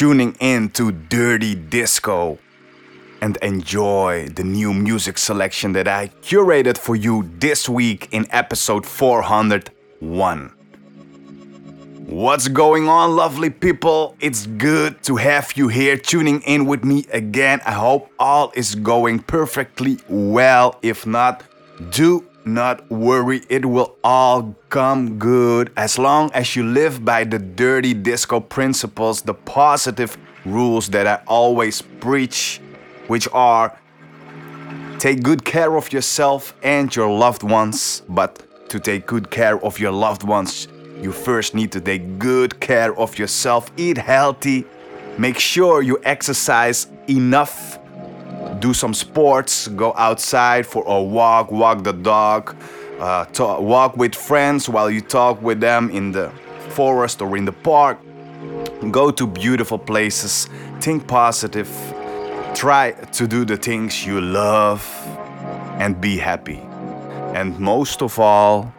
tuning 0.00 0.34
in 0.40 0.66
to 0.70 0.90
Dirty 0.90 1.54
Disco 1.54 2.38
and 3.20 3.36
enjoy 3.42 4.26
the 4.28 4.42
new 4.42 4.72
music 4.72 5.18
selection 5.18 5.74
that 5.74 5.86
I 5.86 6.08
curated 6.22 6.78
for 6.78 6.96
you 6.96 7.28
this 7.36 7.68
week 7.68 8.08
in 8.10 8.26
episode 8.30 8.86
401. 8.86 10.52
What's 12.06 12.48
going 12.48 12.88
on, 12.88 13.14
lovely 13.14 13.50
people? 13.50 14.16
It's 14.20 14.46
good 14.46 15.02
to 15.02 15.16
have 15.16 15.52
you 15.54 15.68
here 15.68 15.98
tuning 15.98 16.40
in 16.46 16.64
with 16.64 16.82
me 16.82 17.04
again. 17.12 17.60
I 17.66 17.72
hope 17.72 18.10
all 18.18 18.52
is 18.54 18.74
going 18.76 19.18
perfectly 19.18 19.98
well. 20.08 20.78
If 20.80 21.06
not, 21.06 21.42
do 21.90 22.24
not 22.44 22.90
worry, 22.90 23.42
it 23.48 23.66
will 23.66 23.96
all 24.02 24.54
come 24.68 25.18
good 25.18 25.72
as 25.76 25.98
long 25.98 26.30
as 26.32 26.56
you 26.56 26.64
live 26.64 27.04
by 27.04 27.24
the 27.24 27.38
dirty 27.38 27.94
disco 27.94 28.40
principles, 28.40 29.22
the 29.22 29.34
positive 29.34 30.16
rules 30.44 30.88
that 30.88 31.06
I 31.06 31.22
always 31.26 31.82
preach, 31.82 32.60
which 33.08 33.28
are 33.32 33.78
take 34.98 35.22
good 35.22 35.44
care 35.44 35.76
of 35.76 35.92
yourself 35.92 36.54
and 36.62 36.94
your 36.94 37.10
loved 37.10 37.42
ones. 37.42 38.02
But 38.08 38.68
to 38.70 38.78
take 38.78 39.06
good 39.06 39.30
care 39.30 39.62
of 39.64 39.78
your 39.78 39.92
loved 39.92 40.22
ones, 40.22 40.68
you 41.02 41.12
first 41.12 41.54
need 41.54 41.72
to 41.72 41.80
take 41.80 42.18
good 42.18 42.60
care 42.60 42.96
of 42.98 43.18
yourself. 43.18 43.70
Eat 43.76 43.98
healthy, 43.98 44.64
make 45.18 45.38
sure 45.38 45.82
you 45.82 45.98
exercise 46.04 46.86
enough 47.08 47.79
do 48.58 48.74
some 48.74 48.94
sports, 48.94 49.68
go 49.68 49.94
outside 49.96 50.66
for 50.66 50.84
a 50.86 51.02
walk, 51.02 51.50
walk 51.50 51.84
the 51.84 51.92
dog, 51.92 52.56
uh, 52.98 53.24
talk, 53.26 53.60
walk 53.60 53.96
with 53.96 54.14
friends 54.14 54.68
while 54.68 54.90
you 54.90 55.00
talk 55.00 55.40
with 55.42 55.60
them 55.60 55.90
in 55.90 56.12
the 56.12 56.30
forest 56.70 57.22
or 57.22 57.36
in 57.36 57.44
the 57.44 57.52
park. 57.52 57.98
Go 58.90 59.10
to 59.10 59.26
beautiful 59.26 59.78
places, 59.78 60.48
think 60.80 61.06
positive, 61.06 61.68
try 62.54 62.92
to 62.92 63.26
do 63.26 63.44
the 63.44 63.56
things 63.56 64.06
you 64.06 64.20
love, 64.20 64.82
and 65.78 66.00
be 66.00 66.16
happy. 66.16 66.60
And 67.34 67.58
most 67.58 68.02
of 68.02 68.18
all, 68.18 68.72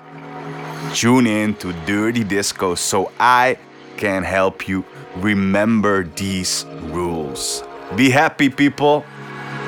tune 0.94 1.28
in 1.28 1.56
to 1.56 1.74
Dirty 1.86 2.24
Disco 2.24 2.76
so 2.76 3.12
I 3.20 3.58
can 3.98 4.24
help 4.24 4.68
you 4.68 4.84
remember 5.18 6.04
these 6.04 6.66
rules. 6.84 7.64
Be 7.96 8.10
happy, 8.10 8.50
people. 8.50 9.06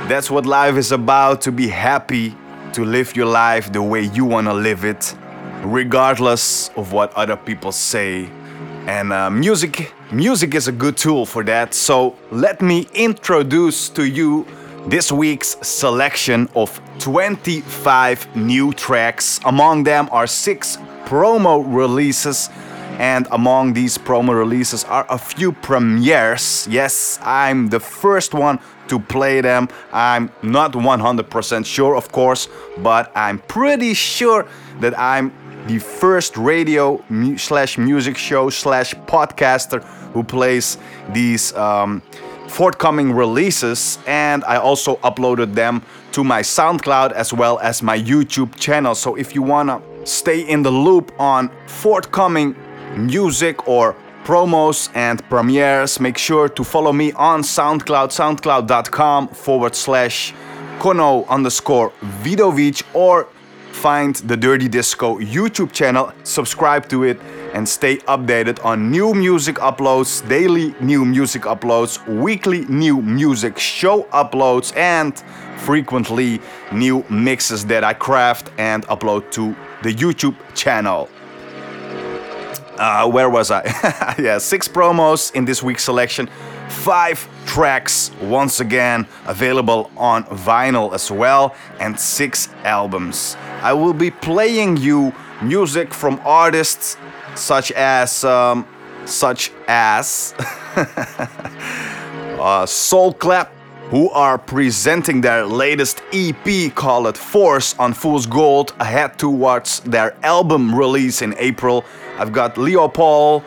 That's 0.08 0.30
what 0.30 0.46
life 0.46 0.76
is 0.76 0.92
about 0.92 1.40
to 1.44 1.52
be 1.52 1.70
happy, 1.70 2.36
to 2.74 2.84
live 2.84 3.16
your 3.16 3.26
life 3.26 3.72
the 3.72 3.82
way 3.82 4.02
you 4.02 4.26
want 4.26 4.48
to 4.48 4.54
live 4.54 4.84
it, 4.84 5.16
regardless 5.64 6.70
of 6.76 6.92
what 6.92 7.14
other 7.14 7.38
people 7.38 7.72
say. 7.72 8.30
And 8.86 9.14
uh, 9.14 9.30
music, 9.30 9.94
music 10.12 10.56
is 10.56 10.68
a 10.68 10.74
good 10.74 10.98
tool 10.98 11.26
for 11.26 11.42
that. 11.46 11.74
So 11.74 12.18
let 12.32 12.62
me 12.62 12.90
introduce 12.94 13.88
to 13.92 14.04
you 14.04 14.46
this 14.88 15.10
week's 15.10 15.56
selection 15.66 16.50
of 16.54 16.82
25 17.00 18.36
new 18.36 18.74
tracks. 18.74 19.40
Among 19.46 19.86
them 19.86 20.10
are 20.12 20.28
six 20.28 20.76
promo 21.06 21.64
releases 21.66 22.50
and 23.00 23.28
among 23.32 23.74
these 23.74 23.98
promo 23.98 24.38
releases 24.38 24.84
are 24.86 25.06
a 25.10 25.18
few 25.18 25.52
premieres. 25.52 26.68
Yes, 26.70 27.20
I'm 27.24 27.70
the 27.70 27.80
first 27.80 28.34
one 28.34 28.60
to 28.88 29.00
play 29.00 29.42
them. 29.42 29.70
I'm 29.92 30.32
not 30.42 30.74
100% 30.74 31.66
sure, 31.66 31.96
of 31.96 32.12
course, 32.12 32.48
but 32.78 33.12
I'm 33.16 33.40
pretty 33.40 33.94
sure 33.94 34.46
that 34.80 34.98
I'm 35.00 35.32
the 35.68 35.80
first 35.80 36.38
radio 36.38 37.04
mu- 37.10 37.38
slash 37.38 37.78
music 37.78 38.18
show 38.18 38.50
slash 38.50 38.94
podcaster 39.08 39.84
who 40.14 40.24
plays 40.24 40.78
these 41.14 41.54
um, 41.56 42.02
forthcoming 42.48 43.14
releases. 43.14 43.98
And 44.06 44.44
I 44.44 44.58
also 44.58 44.98
uploaded 44.98 45.56
them 45.56 45.82
to 46.12 46.24
my 46.24 46.42
SoundCloud 46.42 47.12
as 47.14 47.34
well 47.34 47.60
as 47.60 47.82
my 47.82 47.98
YouTube 47.98 48.56
channel. 48.56 48.94
So 48.94 49.16
if 49.16 49.34
you 49.34 49.42
wanna 49.42 49.82
stay 50.04 50.42
in 50.42 50.62
the 50.62 50.72
loop 50.72 51.12
on 51.20 51.50
forthcoming 51.66 52.56
music 52.98 53.68
or 53.68 53.96
promos 54.24 54.90
and 54.96 55.22
premieres, 55.30 56.00
make 56.00 56.18
sure 56.18 56.48
to 56.50 56.64
follow 56.64 56.94
me 56.94 57.12
on 57.14 57.42
SoundCloud, 57.42 58.10
soundcloud.com 58.10 59.28
forward 59.30 59.76
slash 59.76 60.34
kono 60.80 61.28
underscore 61.28 61.92
vidovic 62.24 62.84
or 62.94 63.28
find 63.72 64.16
the 64.16 64.38
Dirty 64.38 64.68
Disco 64.70 65.20
YouTube 65.20 65.72
channel, 65.72 66.14
subscribe 66.24 66.88
to 66.90 67.04
it, 67.04 67.20
and 67.54 67.68
stay 67.68 67.98
updated 68.08 68.64
on 68.64 68.90
new 68.90 69.14
music 69.14 69.58
uploads, 69.58 70.28
daily 70.30 70.74
new 70.80 71.04
music 71.06 71.44
uploads, 71.44 72.00
weekly 72.22 72.66
new 72.66 73.02
music 73.02 73.60
show 73.60 74.04
uploads, 74.06 74.76
and 74.78 75.22
frequently 75.58 76.40
new 76.72 77.04
mixes 77.10 77.66
that 77.66 77.84
I 77.84 77.94
craft 77.94 78.52
and 78.58 78.86
upload 78.88 79.32
to 79.32 79.56
the 79.84 79.94
YouTube 79.94 80.36
channel. 80.56 81.10
Uh, 82.78 83.10
where 83.10 83.30
was 83.30 83.52
I? 83.52 83.64
yeah, 84.20 84.38
six 84.40 84.68
promos 84.68 85.34
in 85.36 85.46
this 85.46 85.62
week's 85.62 85.84
selection, 85.84 86.28
five 86.68 87.28
tracks 87.46 88.12
once 88.22 88.60
again 88.60 89.08
available 89.26 89.92
on 89.96 90.24
vinyl 90.26 90.94
as 90.94 91.12
well, 91.12 91.56
and 91.80 92.00
six 92.00 92.50
albums. 92.64 93.38
I 93.62 93.74
will 93.74 93.94
be 93.94 94.10
playing 94.10 94.78
you 94.78 95.14
music 95.42 95.94
from 95.94 96.20
artists 96.24 96.98
such 97.36 97.72
as 97.74 98.24
um, 98.24 98.68
such 99.06 99.52
as 99.68 100.34
uh, 102.40 102.66
Soul 102.66 103.14
Clap, 103.14 103.52
who 103.90 104.10
are 104.12 104.38
presenting 104.38 105.22
their 105.22 105.46
latest 105.46 106.02
EP 106.14 106.74
called 106.74 107.18
Force 107.18 107.76
on 107.78 107.94
Fool's 107.94 108.26
Gold 108.26 108.74
ahead 108.80 109.20
towards 109.20 109.82
their 109.82 110.16
album 110.24 110.74
release 110.74 111.22
in 111.22 111.36
April. 111.38 111.86
I've 112.18 112.32
got 112.32 112.58
Leo 112.58 112.88
Paul 112.88 113.44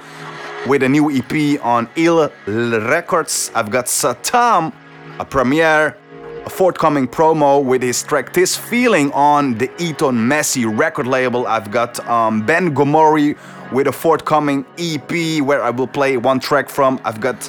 with 0.67 0.83
a 0.83 0.89
new 0.89 1.11
EP 1.11 1.65
on 1.65 1.89
Il 1.97 2.29
Records. 2.47 3.51
I've 3.55 3.71
got 3.71 3.87
Satam, 3.87 4.73
a 5.19 5.25
premiere, 5.25 5.97
a 6.45 6.51
forthcoming 6.51 7.07
promo 7.07 7.63
with 7.63 7.83
his 7.83 8.03
track 8.03 8.33
This 8.33 8.57
Feeling 8.57 9.13
on 9.13 9.57
the 9.59 9.71
Eton 9.83 10.27
Messy 10.27 10.67
record 10.67 11.07
label. 11.07 11.47
I've 11.47 11.71
got 11.71 11.99
um, 12.09 12.45
Ben 12.45 12.75
Gomori 12.75 13.37
with 13.73 13.87
a 13.87 13.93
forthcoming 13.93 14.65
EP 14.79 15.43
where 15.43 15.63
I 15.63 15.71
will 15.71 15.87
play 15.87 16.17
one 16.17 16.41
track 16.41 16.69
from. 16.69 17.01
I've 17.05 17.21
got 17.21 17.49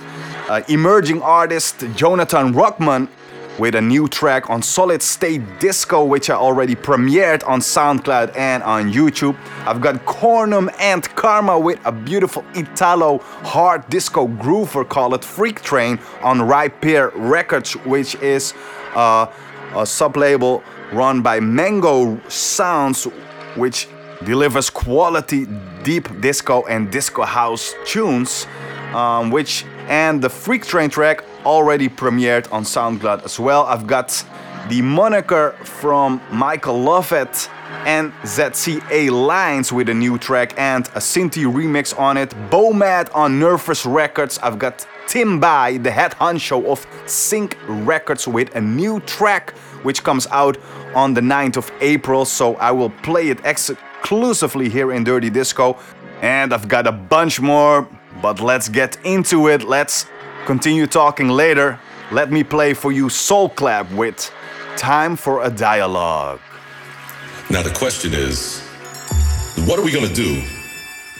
uh, 0.49 0.61
emerging 0.69 1.21
artist 1.21 1.79
Yonatan 1.79 2.53
Rukhman 2.53 3.07
with 3.59 3.75
a 3.75 3.81
new 3.81 4.07
track 4.07 4.49
on 4.49 4.61
Solid 4.61 5.01
State 5.01 5.41
Disco, 5.59 6.03
which 6.03 6.29
I 6.29 6.35
already 6.35 6.75
premiered 6.75 7.47
on 7.47 7.59
SoundCloud 7.59 8.35
and 8.37 8.61
on 8.63 8.91
YouTube. 8.91 9.35
I've 9.65 9.81
got 9.81 9.95
Kornum 10.05 10.73
and 10.79 11.03
Karma 11.15 11.57
with 11.59 11.79
a 11.85 11.91
beautiful 11.91 12.45
Italo 12.55 13.19
hard 13.43 13.87
disco 13.89 14.27
groover 14.27 14.87
called 14.87 15.23
Freak 15.25 15.61
Train 15.61 15.99
on 16.21 16.39
Ripier 16.39 17.11
Records, 17.15 17.73
which 17.85 18.15
is 18.15 18.53
uh, 18.95 19.31
a 19.75 19.85
sub 19.85 20.17
label 20.17 20.63
run 20.93 21.21
by 21.21 21.39
Mango 21.39 22.19
Sounds, 22.29 23.05
which 23.55 23.87
delivers 24.23 24.69
quality 24.69 25.47
deep 25.83 26.21
disco 26.21 26.65
and 26.67 26.91
disco 26.91 27.23
house 27.23 27.73
tunes, 27.85 28.47
um, 28.93 29.29
which 29.31 29.65
and 29.87 30.21
the 30.21 30.29
Freak 30.29 30.65
Train 30.65 30.89
track 30.89 31.23
already 31.47 31.87
premiered 31.87 32.51
on 32.51 32.63
SoundCloud 32.65 33.23
as 33.23 33.39
well. 33.39 33.63
I've 33.65 33.87
got 33.87 34.09
the 34.67 34.81
moniker 34.81 35.55
from 35.63 36.21
Michael 36.29 36.81
Lovett 36.81 37.49
and 37.85 38.11
ZCA 38.23 39.09
Lines 39.09 39.71
with 39.71 39.87
a 39.87 39.93
new 39.93 40.17
track 40.17 40.53
and 40.57 40.85
a 40.87 40.99
Sinti 40.99 41.45
remix 41.45 41.97
on 41.97 42.17
it. 42.17 42.31
Bomat 42.49 43.09
on 43.15 43.39
Nervous 43.39 43.85
Records. 43.85 44.37
I've 44.39 44.59
got 44.59 44.85
Timbhai, 45.05 45.81
the 45.81 45.89
head 45.89 46.11
honcho 46.15 46.65
of 46.65 46.85
Sync 47.05 47.57
Records, 47.65 48.27
with 48.27 48.53
a 48.57 48.61
new 48.61 48.99
track 49.01 49.51
which 49.83 50.03
comes 50.03 50.27
out 50.31 50.57
on 50.95 51.13
the 51.13 51.21
9th 51.21 51.55
of 51.55 51.71
April. 51.79 52.25
So 52.25 52.55
I 52.55 52.71
will 52.71 52.89
play 52.89 53.29
it 53.29 53.39
exclusively 53.45 54.67
here 54.67 54.91
in 54.91 55.05
Dirty 55.05 55.29
Disco. 55.29 55.77
And 56.21 56.53
I've 56.53 56.67
got 56.67 56.87
a 56.87 56.91
bunch 56.91 57.39
more, 57.39 57.87
but 58.21 58.41
let's 58.41 58.67
get 58.67 58.97
into 59.05 59.47
it. 59.47 59.63
Let's 59.63 60.07
continue 60.47 60.87
talking 60.87 61.27
later. 61.27 61.77
Let 62.09 62.31
me 62.31 62.41
play 62.41 62.73
for 62.73 62.93
you 62.93 63.09
Soul 63.09 63.49
Clap 63.49 63.91
with 63.91 64.31
Time 64.77 65.17
for 65.17 65.43
a 65.43 65.49
Dialogue. 65.49 66.39
Now, 67.49 67.61
the 67.61 67.73
question 67.73 68.13
is 68.13 68.61
what 69.67 69.77
are 69.77 69.83
we 69.83 69.91
going 69.91 70.07
to 70.07 70.13
do 70.13 70.41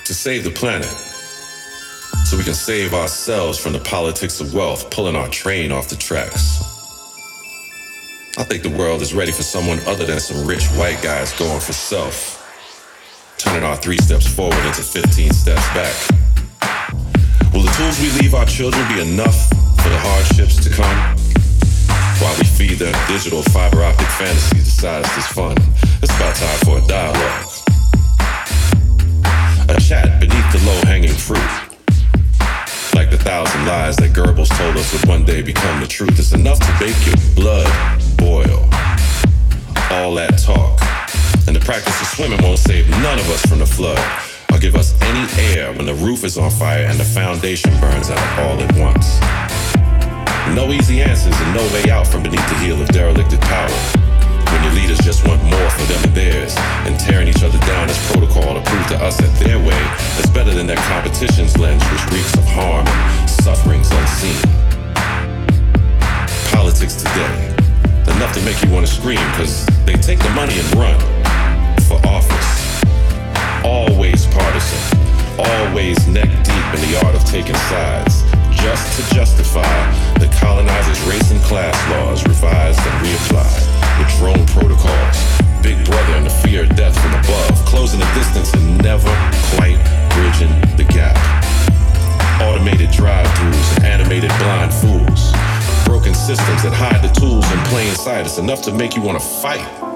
to 0.06 0.14
save 0.14 0.46
the 0.46 0.52
planet 0.52 0.90
so 2.24 2.38
we 2.38 2.44
can 2.46 2.54
save 2.54 2.94
ourselves 2.94 3.60
from 3.60 3.74
the 3.74 3.80
politics 3.80 4.40
of 4.40 4.54
wealth 4.54 4.90
pulling 4.92 5.18
our 5.18 5.28
train 5.28 5.74
off 5.74 5.90
the 5.90 5.98
tracks? 5.98 6.62
I 8.38 8.44
think 8.44 8.64
the 8.64 8.76
world 8.78 9.02
is 9.02 9.14
ready 9.14 9.34
for 9.34 9.44
someone 9.44 9.80
other 9.88 10.06
than 10.06 10.22
some 10.22 10.48
rich 10.48 10.68
white 10.80 11.02
guys 11.04 11.38
going 11.38 11.60
for 11.60 11.74
self, 11.74 12.16
turning 13.38 13.64
our 13.64 13.76
three 13.76 13.98
steps 13.98 14.26
forward 14.26 14.66
into 14.66 14.84
15 14.84 15.34
steps 15.34 15.68
back. 15.74 16.27
Will 17.54 17.64
the 17.64 17.72
tools 17.78 18.00
we 18.00 18.12
leave 18.22 18.34
our 18.34 18.46
children 18.46 18.88
be 18.88 19.02
enough 19.02 19.50
for 19.82 19.90
the 19.90 20.00
hardships 20.00 20.56
to 20.64 20.70
come? 20.70 20.98
While 22.22 22.36
we 22.38 22.46
feed 22.46 22.80
their 22.80 22.94
digital 23.08 23.44
fiber 23.44 23.84
optic 23.84 24.08
fantasies 24.08 24.78
the 24.82 25.02
this 25.16 25.28
fun, 25.28 25.58
it's 26.02 26.14
about 26.16 26.36
time 26.36 26.60
for 26.66 26.78
a 26.78 26.88
dialogue. 26.88 27.48
A 29.70 29.80
chat 29.80 30.20
beneath 30.20 30.52
the 30.52 30.62
low 30.66 30.80
hanging 30.86 31.14
fruit. 31.14 31.38
Like 32.94 33.10
the 33.10 33.18
thousand 33.18 33.66
lies 33.66 33.96
that 33.98 34.14
Goebbels 34.14 34.56
told 34.58 34.78
us 34.78 34.94
would 34.94 35.08
one 35.08 35.26
day 35.26 35.42
become 35.42 35.80
the 35.80 35.88
truth. 35.88 36.20
It's 36.20 36.34
enough 36.34 36.60
to 36.60 36.72
make 36.80 36.98
your 37.06 37.18
blood 37.36 37.68
boil. 38.18 38.70
All 39.92 40.14
that 40.16 40.38
talk. 40.38 40.80
And 41.48 41.56
the 41.56 41.64
practice 41.64 42.00
of 42.02 42.08
swimming 42.08 42.42
won't 42.44 42.60
save 42.60 42.90
none 42.90 43.20
of 43.20 43.30
us 43.30 43.46
from 43.46 43.60
the 43.60 43.66
flood 43.66 44.00
or 44.58 44.60
give 44.60 44.76
us 44.76 45.00
any 45.02 45.54
air 45.54 45.72
when 45.74 45.86
the 45.86 45.94
roof 45.94 46.24
is 46.24 46.38
on 46.38 46.50
fire 46.50 46.86
and 46.86 47.00
the 47.00 47.06
foundation 47.06 47.70
burns 47.80 48.10
out 48.10 48.40
all 48.40 48.58
at 48.60 48.72
once. 48.78 49.20
No 50.56 50.72
easy 50.72 51.02
answers 51.02 51.36
and 51.42 51.54
no 51.54 51.62
way 51.74 51.92
out 51.92 52.08
from 52.08 52.24
beneath 52.24 52.48
the 52.50 52.58
heel 52.66 52.82
of 52.82 52.88
derelicted 52.90 53.40
power. 53.42 53.78
When 54.50 54.64
your 54.64 54.74
leaders 54.74 54.98
just 55.00 55.28
want 55.28 55.44
more 55.44 55.70
for 55.70 55.84
them 55.84 56.02
and 56.04 56.16
theirs, 56.16 56.56
and 56.88 56.98
tearing 57.00 57.28
each 57.28 57.44
other 57.44 57.60
down 57.68 57.90
as 57.90 57.98
protocol 58.12 58.56
to 58.56 58.62
prove 58.70 58.88
to 58.88 58.98
us 59.04 59.18
that 59.18 59.34
their 59.44 59.60
way 59.60 59.82
is 60.18 60.30
better 60.32 60.54
than 60.54 60.66
their 60.66 60.82
competition's 60.88 61.58
lens, 61.58 61.84
which 61.92 62.06
reeks 62.10 62.34
of 62.34 62.46
harm 62.46 62.88
and 62.88 63.30
sufferings 63.30 63.92
unseen. 63.92 64.42
Politics 66.56 66.96
today, 66.96 67.54
enough 68.16 68.34
to 68.34 68.42
make 68.42 68.60
you 68.64 68.72
want 68.72 68.88
to 68.88 68.92
scream, 68.92 69.22
cause 69.36 69.66
they 69.86 69.94
take 69.94 70.20
the 70.20 70.32
money 70.32 70.58
and 70.58 70.76
run 70.76 70.98
for 71.86 72.00
office. 72.08 72.57
Always 73.64 74.26
partisan, 74.28 75.00
always 75.38 76.08
neck 76.08 76.30
deep 76.44 76.68
in 76.74 76.82
the 76.90 77.02
art 77.06 77.16
of 77.16 77.24
taking 77.26 77.56
sides, 77.70 78.24
just 78.52 78.98
to 78.98 79.16
justify 79.16 79.68
the 80.20 80.28
colonizers' 80.40 81.02
race 81.08 81.32
and 81.32 81.42
class 81.42 81.76
laws 81.92 82.26
revised 82.26 82.80
and 82.80 83.06
reapplied 83.06 83.78
the 83.98 84.06
drone 84.18 84.46
protocols. 84.48 85.18
Big 85.62 85.84
brother 85.86 86.14
and 86.16 86.26
the 86.26 86.36
fear 86.48 86.64
of 86.64 86.76
death 86.76 86.96
from 87.02 87.14
above, 87.14 87.66
closing 87.66 88.00
the 88.00 88.12
distance 88.14 88.54
and 88.54 88.82
never 88.82 89.10
quite 89.58 89.78
bridging 90.14 90.54
the 90.78 90.86
gap. 90.94 91.18
Automated 92.42 92.92
drive-throughs 92.92 93.76
and 93.78 93.86
animated 93.86 94.32
blind 94.40 94.74
fools. 94.74 95.34
Broken 95.86 96.14
systems 96.14 96.64
that 96.64 96.74
hide 96.74 97.02
the 97.02 97.14
tools 97.20 97.50
in 97.52 97.60
plain 97.66 97.94
sight. 97.96 98.26
It's 98.26 98.38
enough 98.38 98.62
to 98.64 98.72
make 98.72 98.96
you 98.96 99.02
want 99.02 99.20
to 99.20 99.26
fight. 99.26 99.87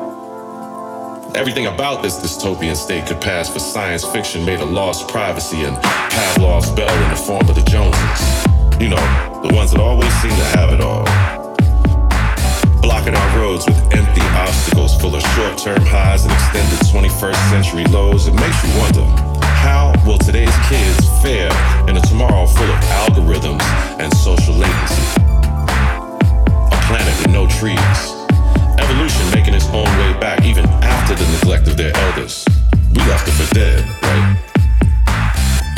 Everything 1.34 1.68
about 1.68 2.04
this 2.04 2.20
dystopian 2.20 2.76
state 2.76 3.08
could 3.08 3.22
pass 3.22 3.48
for 3.48 3.60
science 3.60 4.04
fiction 4.04 4.44
made 4.44 4.60
of 4.60 4.70
lost 4.70 5.08
privacy 5.08 5.64
and 5.64 5.78
Pavlov's 5.78 6.70
bell 6.72 7.04
in 7.04 7.10
the 7.10 7.16
form 7.16 7.48
of 7.48 7.56
the 7.56 7.62
Joneses. 7.62 8.46
You 8.82 8.90
know, 8.90 9.42
the 9.42 9.54
ones 9.56 9.72
that 9.72 9.80
always 9.80 10.12
seem 10.22 10.32
to 10.32 10.44
have 10.60 10.74
it 10.74 10.82
all. 10.82 11.06
Blocking 12.82 13.16
our 13.16 13.40
roads 13.40 13.66
with 13.66 13.78
empty 13.94 14.22
obstacles 14.36 15.00
full 15.00 15.16
of 15.16 15.22
short 15.22 15.58
term 15.58 15.82
highs 15.86 16.26
and 16.26 16.34
extended 16.34 16.80
21st 16.92 17.50
century 17.50 17.86
lows. 17.86 18.28
It 18.28 18.34
makes 18.34 18.62
you 18.68 18.78
wonder 18.78 19.06
how 19.42 19.94
will 20.06 20.18
today's 20.18 20.56
kids 20.68 21.08
fare 21.24 21.52
in 21.88 21.96
a 21.96 22.02
tomorrow 22.02 22.46
full 22.46 22.70
of 22.70 22.80
algorithms 23.08 23.64
and 24.00 24.14
social 24.18 24.54
latency? 24.54 25.22
A 26.76 26.80
planet 26.88 27.18
with 27.24 27.32
no 27.32 27.48
trees 27.48 28.21
Evolution 28.80 29.32
making 29.34 29.54
its 29.54 29.68
own 29.70 29.86
way 30.00 30.14
back 30.20 30.44
even 30.46 30.66
after 30.84 31.16
the 31.16 31.30
neglect 31.32 31.68
of 31.68 31.78
their 31.78 31.96
elders. 31.96 32.46
We 32.94 33.00
left 33.08 33.26
them 33.26 33.36
for 33.36 33.54
dead, 33.54 33.84
right? 34.04 34.38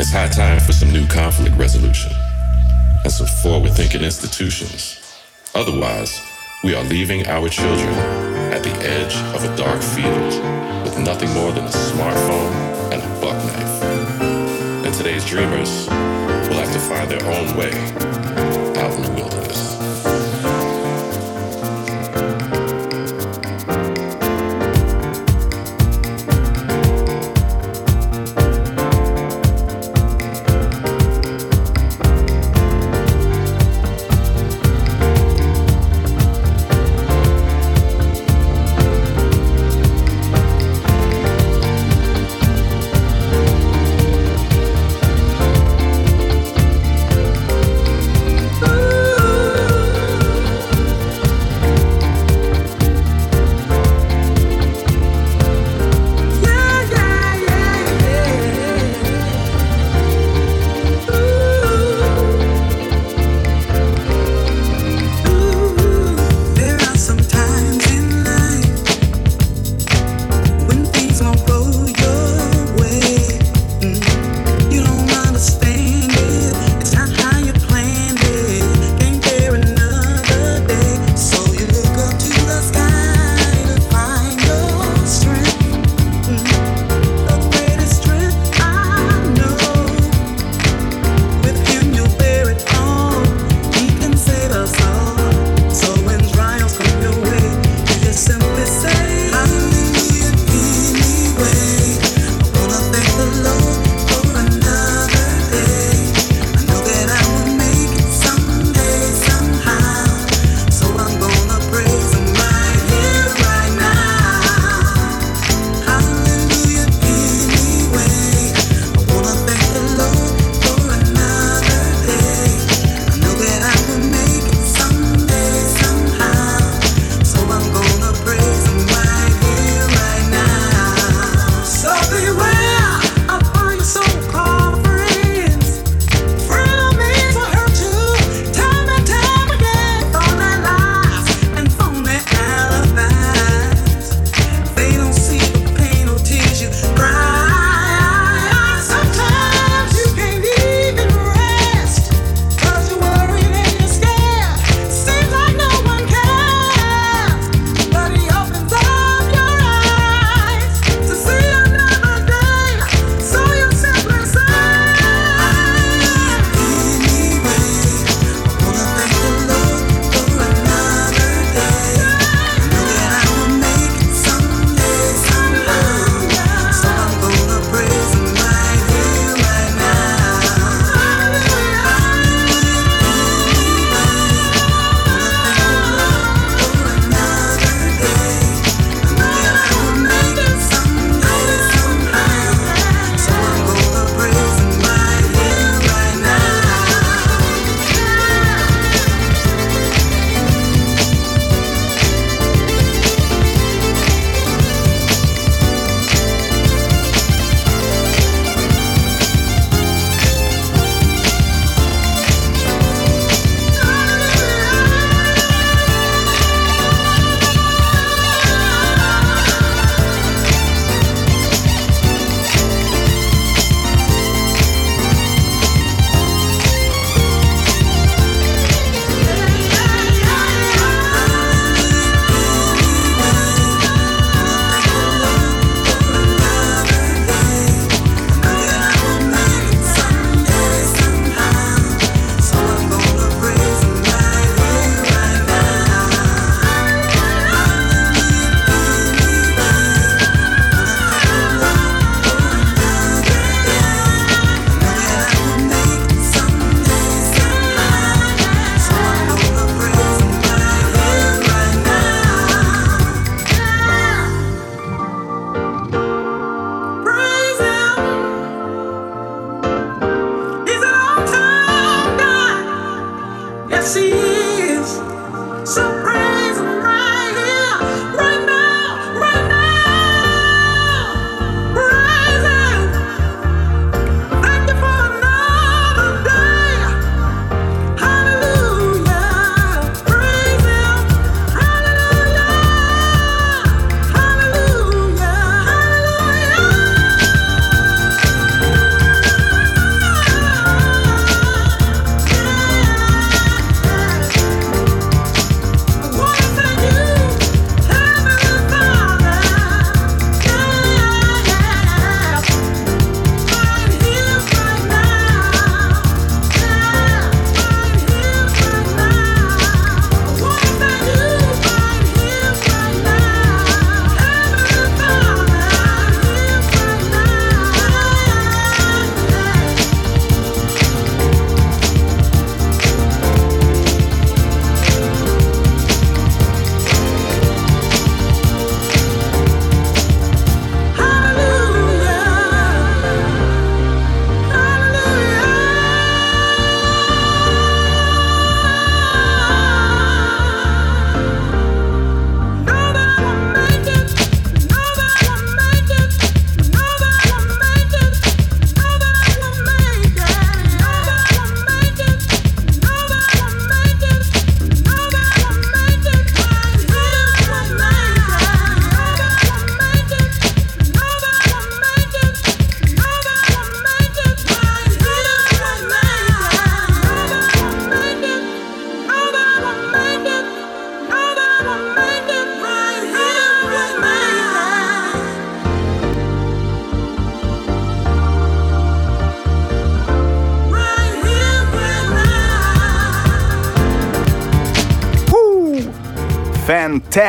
It's 0.00 0.10
high 0.10 0.28
time 0.28 0.60
for 0.60 0.72
some 0.72 0.92
new 0.92 1.06
conflict 1.06 1.56
resolution 1.56 2.12
and 3.04 3.12
some 3.12 3.26
forward 3.26 3.72
thinking 3.72 4.02
institutions. 4.02 5.00
Otherwise, 5.54 6.20
we 6.64 6.74
are 6.74 6.82
leaving 6.84 7.26
our 7.26 7.48
children 7.48 7.94
at 8.52 8.62
the 8.62 8.72
edge 8.82 9.14
of 9.34 9.44
a 9.44 9.56
dark 9.56 9.82
field 9.82 10.32
with 10.82 10.98
nothing 10.98 11.30
more 11.34 11.52
than 11.52 11.64
a 11.64 11.68
smartphone 11.68 12.52
and 12.92 13.02
a 13.02 13.20
buck 13.20 13.36
knife. 13.44 13.82
And 14.84 14.94
today's 14.94 15.24
dreamers 15.26 15.86
will 15.88 16.60
have 16.60 16.72
to 16.72 16.78
find 16.80 17.10
their 17.10 17.24
own 17.24 17.56
way 17.56 17.70
out 18.80 18.92
in 18.92 19.02
the 19.02 19.12
wilderness. 19.14 19.53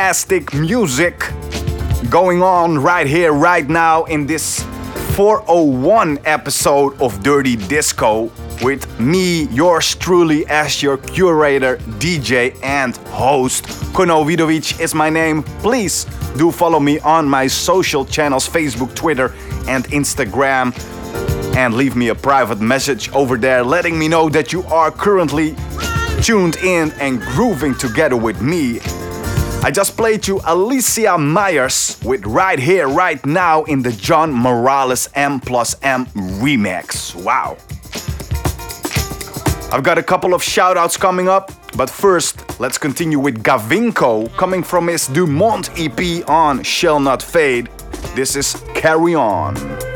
Fantastic 0.06 0.54
music 0.54 1.32
going 2.10 2.40
on 2.40 2.78
right 2.78 3.08
here, 3.08 3.32
right 3.32 3.68
now 3.68 4.04
in 4.04 4.24
this 4.24 4.62
401 5.16 6.20
episode 6.24 7.02
of 7.02 7.20
Dirty 7.24 7.56
Disco 7.56 8.30
with 8.62 9.00
me, 9.00 9.48
yours 9.48 9.96
truly, 9.96 10.46
as 10.46 10.80
your 10.80 10.96
curator, 10.96 11.78
DJ, 11.98 12.56
and 12.62 12.96
host. 13.08 13.64
Kono 13.92 14.24
Vidovic 14.24 14.78
is 14.78 14.94
my 14.94 15.10
name. 15.10 15.42
Please 15.58 16.04
do 16.36 16.52
follow 16.52 16.78
me 16.78 17.00
on 17.00 17.28
my 17.28 17.48
social 17.48 18.04
channels 18.04 18.48
Facebook, 18.48 18.94
Twitter, 18.94 19.34
and 19.66 19.86
Instagram. 19.86 20.72
And 21.56 21.74
leave 21.74 21.96
me 21.96 22.10
a 22.10 22.14
private 22.14 22.60
message 22.60 23.10
over 23.10 23.36
there 23.36 23.64
letting 23.64 23.98
me 23.98 24.06
know 24.06 24.28
that 24.28 24.52
you 24.52 24.62
are 24.66 24.92
currently 24.92 25.56
tuned 26.22 26.58
in 26.58 26.92
and 27.00 27.20
grooving 27.22 27.74
together 27.74 28.16
with 28.16 28.40
me. 28.40 28.78
I 29.66 29.72
just 29.72 29.96
played 29.96 30.28
you 30.28 30.40
Alicia 30.44 31.18
Myers 31.18 31.98
with 32.04 32.24
Right 32.24 32.56
Here, 32.56 32.86
Right 32.86 33.26
Now 33.26 33.64
in 33.64 33.82
the 33.82 33.90
John 33.90 34.32
Morales 34.32 35.08
M 35.16 35.40
plus 35.40 35.74
M 35.82 36.06
remix. 36.06 37.16
Wow. 37.20 37.56
I've 39.72 39.82
got 39.82 39.98
a 39.98 40.04
couple 40.04 40.34
of 40.34 40.40
shoutouts 40.40 40.96
coming 40.96 41.28
up, 41.28 41.50
but 41.76 41.90
first, 41.90 42.60
let's 42.60 42.78
continue 42.78 43.18
with 43.18 43.42
Gavinko 43.42 44.32
coming 44.36 44.62
from 44.62 44.86
his 44.86 45.08
Dumont 45.08 45.70
EP 45.76 46.30
on 46.30 46.62
Shall 46.62 47.00
Not 47.00 47.20
Fade. 47.20 47.68
This 48.14 48.36
is 48.36 48.62
Carry 48.76 49.16
On. 49.16 49.95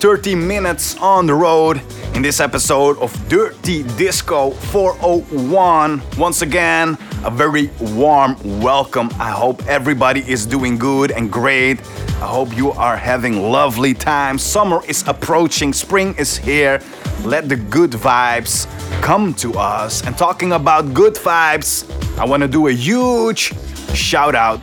30 0.00 0.36
minutes 0.36 0.96
on 0.98 1.26
the 1.26 1.34
road 1.34 1.82
in 2.14 2.22
this 2.22 2.38
episode 2.38 2.96
of 2.98 3.12
Dirty 3.28 3.82
Disco 3.96 4.52
401. 4.52 6.00
Once 6.16 6.42
again, 6.42 6.96
a 7.24 7.30
very 7.30 7.68
warm 7.80 8.36
welcome. 8.60 9.10
I 9.18 9.30
hope 9.30 9.66
everybody 9.66 10.20
is 10.20 10.46
doing 10.46 10.78
good 10.78 11.10
and 11.10 11.32
great. 11.32 11.80
I 12.22 12.28
hope 12.28 12.56
you 12.56 12.70
are 12.70 12.96
having 12.96 13.42
lovely 13.42 13.92
time. 13.92 14.38
Summer 14.38 14.84
is 14.86 15.02
approaching, 15.08 15.72
spring 15.72 16.14
is 16.16 16.36
here. 16.36 16.80
Let 17.24 17.48
the 17.48 17.56
good 17.56 17.90
vibes 17.90 18.66
come 19.02 19.34
to 19.34 19.54
us. 19.54 20.06
And 20.06 20.16
talking 20.16 20.52
about 20.52 20.94
good 20.94 21.14
vibes, 21.14 21.90
I 22.18 22.24
want 22.24 22.42
to 22.42 22.48
do 22.48 22.68
a 22.68 22.72
huge 22.72 23.52
shout 23.94 24.36
out 24.36 24.62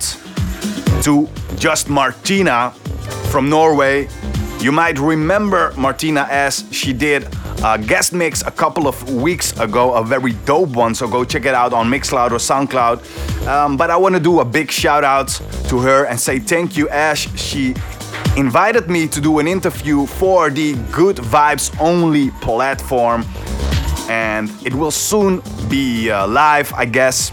to 1.04 1.28
Just 1.58 1.90
Martina 1.90 2.72
from 3.30 3.50
Norway. 3.50 4.08
You 4.60 4.72
might 4.72 4.98
remember 4.98 5.74
Martina 5.78 6.28
as 6.30 6.66
she 6.72 6.92
did 6.92 7.28
a 7.64 7.78
guest 7.78 8.14
mix 8.14 8.42
a 8.42 8.52
couple 8.52 8.88
of 8.88 9.14
weeks 9.14 9.58
ago, 9.60 9.94
a 9.94 10.04
very 10.04 10.34
dope 10.46 10.70
one. 10.70 10.96
So 10.96 11.08
go 11.08 11.24
check 11.24 11.46
it 11.46 11.54
out 11.54 11.74
on 11.74 11.90
Mixcloud 11.90 12.32
or 12.32 12.38
SoundCloud. 12.38 13.48
Um, 13.48 13.78
but 13.78 13.90
I 13.92 13.98
want 13.98 14.16
to 14.16 14.22
do 14.22 14.40
a 14.40 14.46
big 14.46 14.72
shout 14.72 15.04
out 15.04 15.30
to 15.70 15.80
her 15.80 16.06
and 16.06 16.20
say 16.20 16.40
thank 16.40 16.76
you, 16.78 16.90
Ash. 16.90 17.28
She 17.40 17.76
invited 18.38 18.90
me 18.90 19.08
to 19.08 19.22
do 19.22 19.40
an 19.40 19.48
interview 19.48 20.06
for 20.06 20.50
the 20.50 20.74
Good 20.92 21.18
Vibes 21.18 21.76
Only 21.80 22.32
platform, 22.42 23.24
and 24.10 24.52
it 24.66 24.74
will 24.74 24.92
soon 24.92 25.42
be 25.70 26.10
uh, 26.10 26.28
live, 26.28 26.74
I 26.74 26.86
guess. 26.86 27.32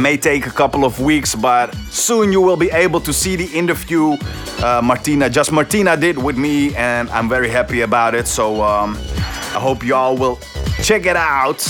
May 0.00 0.16
take 0.16 0.46
a 0.46 0.50
couple 0.50 0.86
of 0.86 0.98
weeks, 0.98 1.34
but 1.34 1.74
soon 1.90 2.32
you 2.32 2.40
will 2.40 2.56
be 2.56 2.70
able 2.70 3.00
to 3.02 3.12
see 3.12 3.36
the 3.36 3.44
interview 3.58 4.16
uh, 4.62 4.80
Martina, 4.82 5.28
just 5.28 5.52
Martina 5.52 5.94
did 5.94 6.16
with 6.16 6.38
me, 6.38 6.74
and 6.74 7.10
I'm 7.10 7.28
very 7.28 7.50
happy 7.50 7.82
about 7.82 8.14
it. 8.14 8.26
So 8.26 8.62
um, 8.62 8.96
I 8.96 9.60
hope 9.60 9.84
y'all 9.84 10.16
will 10.16 10.38
check 10.82 11.04
it 11.04 11.16
out. 11.16 11.60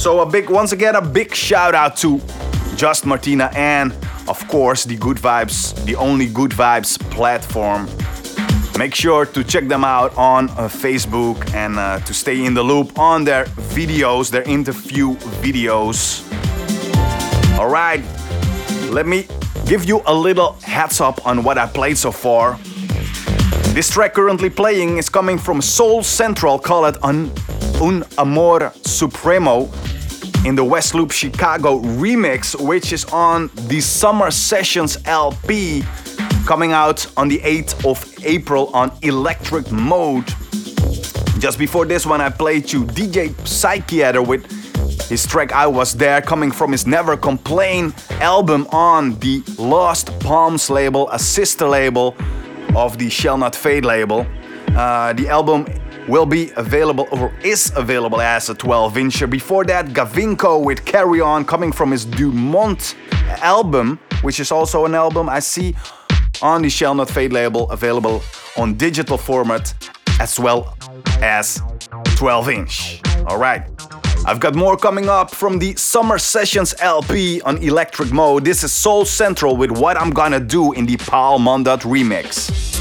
So 0.00 0.18
a 0.18 0.26
big, 0.26 0.50
once 0.50 0.72
again, 0.72 0.96
a 0.96 1.00
big 1.00 1.32
shout 1.32 1.76
out 1.76 1.96
to 1.98 2.20
Just 2.74 3.06
Martina 3.06 3.50
and 3.54 3.92
of 4.26 4.46
course 4.48 4.82
the 4.82 4.96
Good 4.96 5.18
Vibes, 5.18 5.72
the 5.84 5.94
only 5.94 6.26
Good 6.26 6.50
Vibes 6.50 6.98
platform. 7.12 7.88
Make 8.76 8.96
sure 8.96 9.26
to 9.26 9.44
check 9.44 9.68
them 9.68 9.84
out 9.84 10.16
on 10.16 10.50
uh, 10.50 10.66
Facebook 10.66 11.54
and 11.54 11.78
uh, 11.78 12.00
to 12.00 12.12
stay 12.12 12.44
in 12.44 12.54
the 12.54 12.64
loop 12.64 12.98
on 12.98 13.24
their 13.24 13.44
videos, 13.76 14.30
their 14.30 14.42
interview 14.42 15.14
videos. 15.40 16.29
All 17.60 17.68
right, 17.68 18.02
let 18.88 19.06
me 19.06 19.26
give 19.66 19.84
you 19.84 20.00
a 20.06 20.14
little 20.14 20.54
heads 20.62 20.98
up 20.98 21.26
on 21.26 21.44
what 21.44 21.58
I 21.58 21.66
played 21.66 21.98
so 21.98 22.10
far. 22.10 22.58
This 23.74 23.90
track 23.90 24.14
currently 24.14 24.48
playing 24.48 24.96
is 24.96 25.10
coming 25.10 25.36
from 25.36 25.60
Soul 25.60 26.02
Central, 26.02 26.58
call 26.58 26.86
it 26.86 26.96
Un, 27.04 27.30
Un 27.82 28.02
Amor 28.16 28.72
Supremo 28.80 29.70
in 30.46 30.54
the 30.54 30.64
West 30.64 30.94
Loop 30.94 31.10
Chicago 31.10 31.80
remix, 31.80 32.58
which 32.58 32.94
is 32.94 33.04
on 33.12 33.50
the 33.68 33.82
Summer 33.82 34.30
Sessions 34.30 34.96
LP 35.04 35.84
coming 36.46 36.72
out 36.72 37.06
on 37.18 37.28
the 37.28 37.40
8th 37.40 37.84
of 37.84 38.24
April 38.24 38.70
on 38.72 38.90
Electric 39.02 39.70
Mode. 39.70 40.26
Just 41.38 41.58
before 41.58 41.84
this 41.84 42.06
one, 42.06 42.22
I 42.22 42.30
played 42.30 42.72
you 42.72 42.84
DJ 42.84 43.28
Psychiater 43.44 44.26
with 44.26 44.59
his 45.10 45.26
track 45.26 45.50
I 45.50 45.66
Was 45.66 45.96
There, 45.96 46.22
coming 46.22 46.52
from 46.52 46.70
his 46.70 46.86
Never 46.86 47.16
Complain 47.16 47.92
album 48.20 48.68
on 48.70 49.18
the 49.18 49.42
Lost 49.58 50.16
Palms 50.20 50.70
label, 50.70 51.10
a 51.10 51.18
sister 51.18 51.66
label 51.66 52.14
of 52.76 52.96
the 52.96 53.10
Shall 53.10 53.36
Not 53.36 53.56
Fade 53.56 53.84
label. 53.84 54.24
Uh, 54.68 55.12
the 55.12 55.28
album 55.28 55.66
will 56.06 56.26
be 56.26 56.52
available 56.56 57.08
or 57.10 57.34
is 57.42 57.72
available 57.74 58.20
as 58.20 58.50
a 58.50 58.54
12 58.54 58.94
incher. 58.94 59.28
Before 59.28 59.64
that, 59.64 59.86
Gavinco 59.86 60.64
with 60.64 60.84
Carry 60.84 61.20
On 61.20 61.44
coming 61.44 61.72
from 61.72 61.90
his 61.90 62.04
Dumont 62.04 62.94
album, 63.42 63.98
which 64.22 64.38
is 64.38 64.52
also 64.52 64.84
an 64.84 64.94
album 64.94 65.28
I 65.28 65.40
see 65.40 65.74
on 66.40 66.62
the 66.62 66.70
Shall 66.70 66.94
Not 66.94 67.10
Fade 67.10 67.32
label, 67.32 67.68
available 67.72 68.22
on 68.56 68.74
digital 68.74 69.18
format 69.18 69.74
as 70.20 70.38
well 70.38 70.76
as 71.20 71.60
12 72.14 72.48
inch. 72.48 73.00
All 73.26 73.38
right. 73.38 73.68
I've 74.24 74.38
got 74.38 74.54
more 74.54 74.76
coming 74.76 75.08
up 75.08 75.30
from 75.30 75.58
the 75.58 75.74
Summer 75.76 76.18
Sessions 76.18 76.74
LP 76.80 77.40
on 77.42 77.56
Electric 77.58 78.12
Mode. 78.12 78.44
This 78.44 78.62
is 78.62 78.72
Soul 78.72 79.04
Central 79.04 79.56
with 79.56 79.70
What 79.70 79.96
I'm 79.96 80.10
Gonna 80.10 80.40
Do 80.40 80.72
in 80.72 80.84
the 80.84 80.98
Paul 80.98 81.38
Mondot 81.38 81.80
remix. 81.80 82.79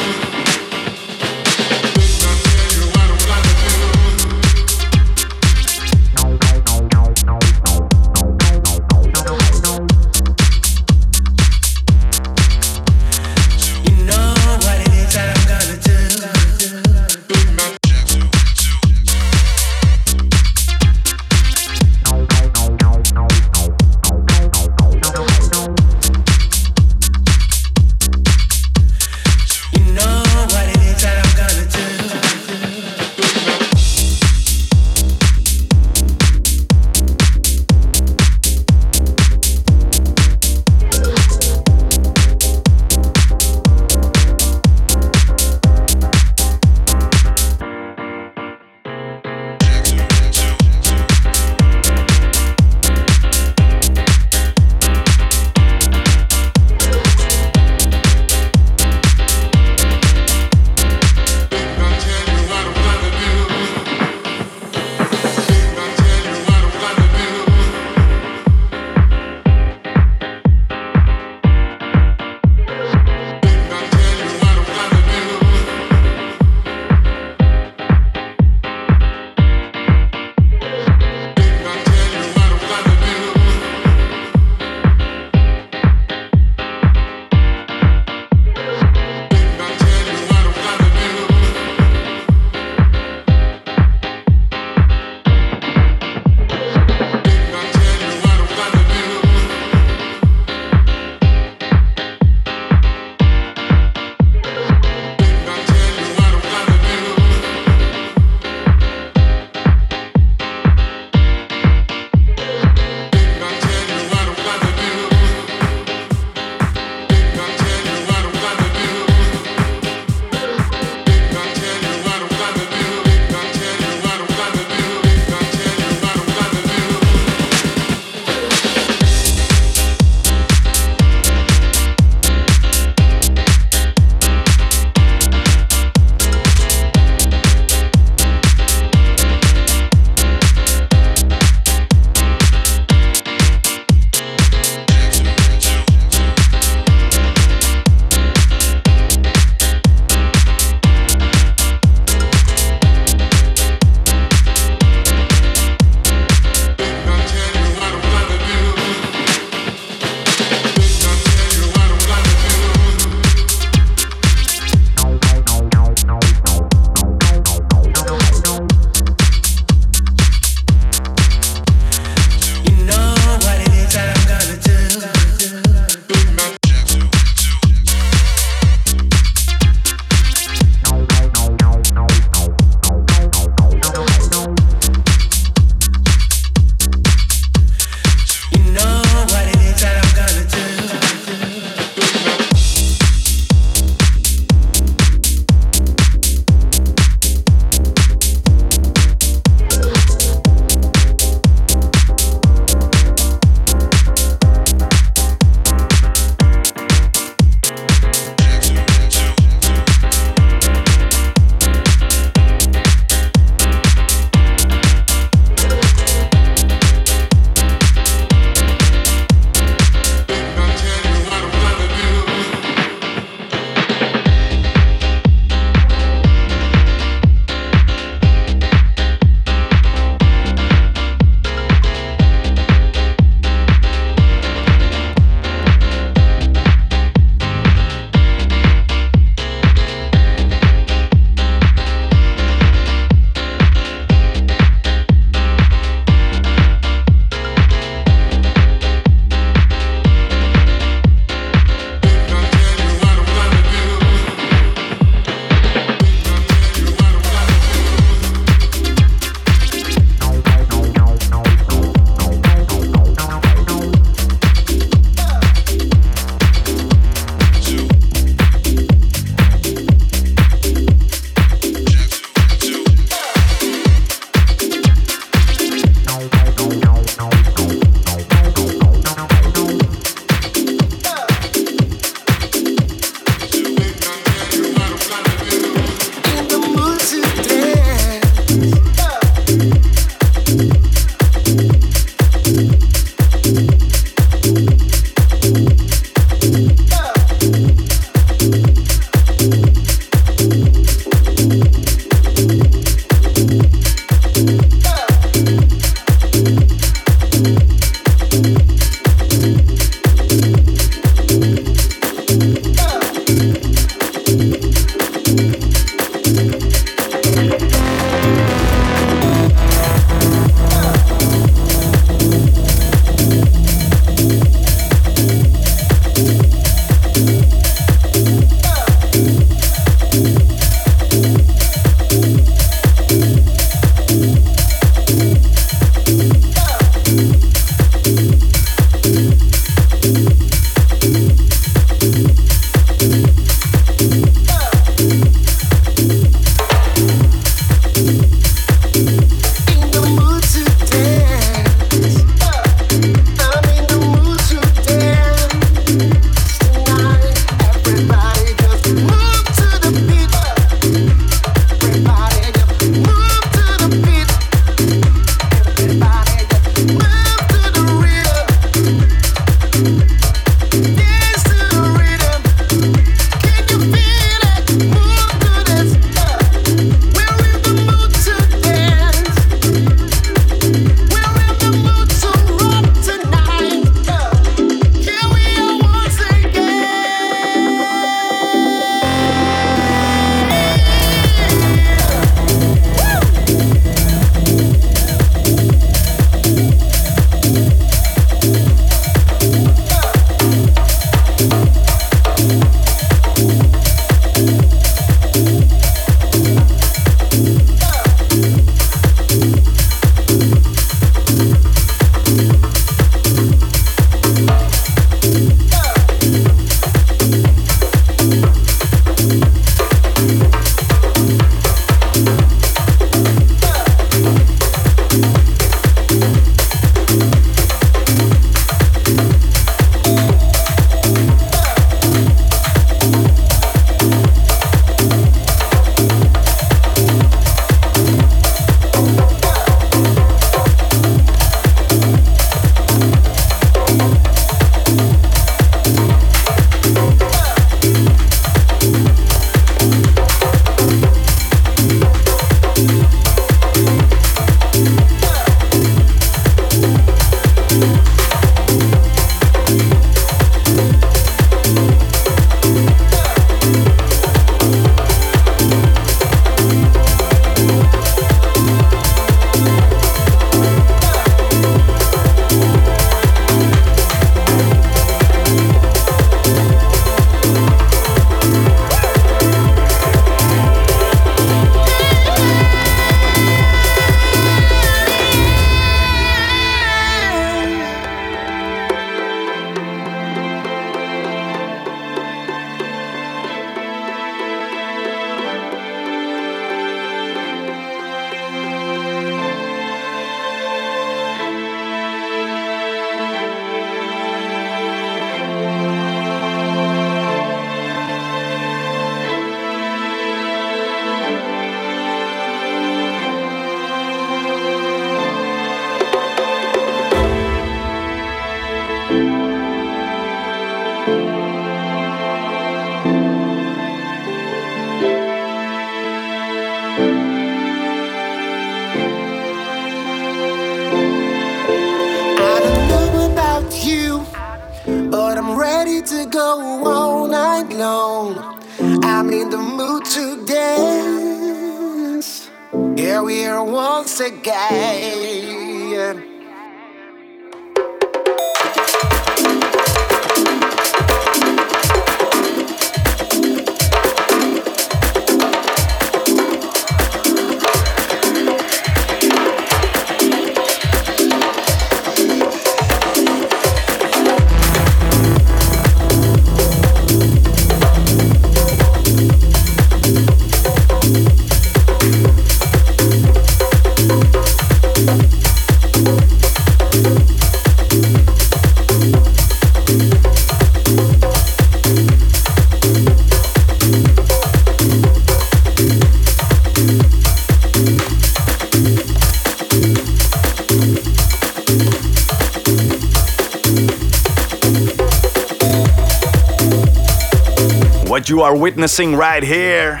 Witnessing 598.62 599.16
right 599.16 599.42
here 599.42 600.00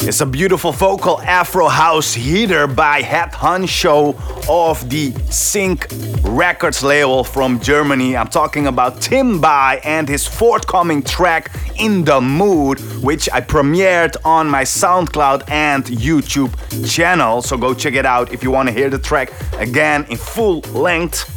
is 0.00 0.20
a 0.20 0.26
beautiful 0.26 0.72
vocal 0.72 1.20
Afro 1.20 1.68
house 1.68 2.12
heater 2.12 2.66
by 2.66 3.02
Head 3.02 3.30
Honcho 3.30 4.16
of 4.48 4.90
the 4.90 5.12
Sync 5.30 5.86
Records 6.24 6.82
label 6.82 7.22
from 7.22 7.60
Germany. 7.60 8.16
I'm 8.16 8.26
talking 8.26 8.66
about 8.66 8.96
Timbhai 8.96 9.78
and 9.84 10.08
his 10.08 10.26
forthcoming 10.26 11.04
track 11.04 11.52
In 11.78 12.02
the 12.04 12.20
Mood, 12.20 12.80
which 13.00 13.30
I 13.32 13.40
premiered 13.42 14.16
on 14.24 14.48
my 14.48 14.64
SoundCloud 14.64 15.48
and 15.48 15.84
YouTube 15.84 16.52
channel. 16.92 17.42
So 17.42 17.56
go 17.56 17.74
check 17.74 17.94
it 17.94 18.06
out 18.06 18.32
if 18.32 18.42
you 18.42 18.50
want 18.50 18.68
to 18.68 18.74
hear 18.74 18.90
the 18.90 18.98
track 18.98 19.30
again 19.52 20.04
in 20.10 20.16
full 20.16 20.62
length. 20.72 21.30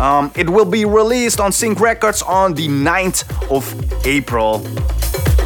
Um, 0.00 0.32
it 0.34 0.50
will 0.50 0.64
be 0.64 0.84
released 0.86 1.38
on 1.38 1.52
Sync 1.52 1.78
Records 1.78 2.20
on 2.22 2.54
the 2.54 2.66
9th 2.66 3.22
of 3.48 3.62
April. 4.04 4.66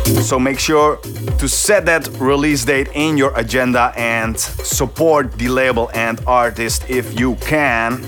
So 0.05 0.39
make 0.39 0.59
sure 0.59 0.97
to 1.39 1.49
set 1.49 1.87
that 1.87 2.09
release 2.19 2.65
date 2.65 2.89
in 2.95 3.17
your 3.17 3.33
agenda 3.39 3.93
and 3.97 4.39
support 4.39 5.33
the 5.33 5.49
label 5.49 5.91
and 5.95 6.21
artist 6.27 6.85
if 6.89 7.19
you 7.19 7.37
can. 7.37 8.03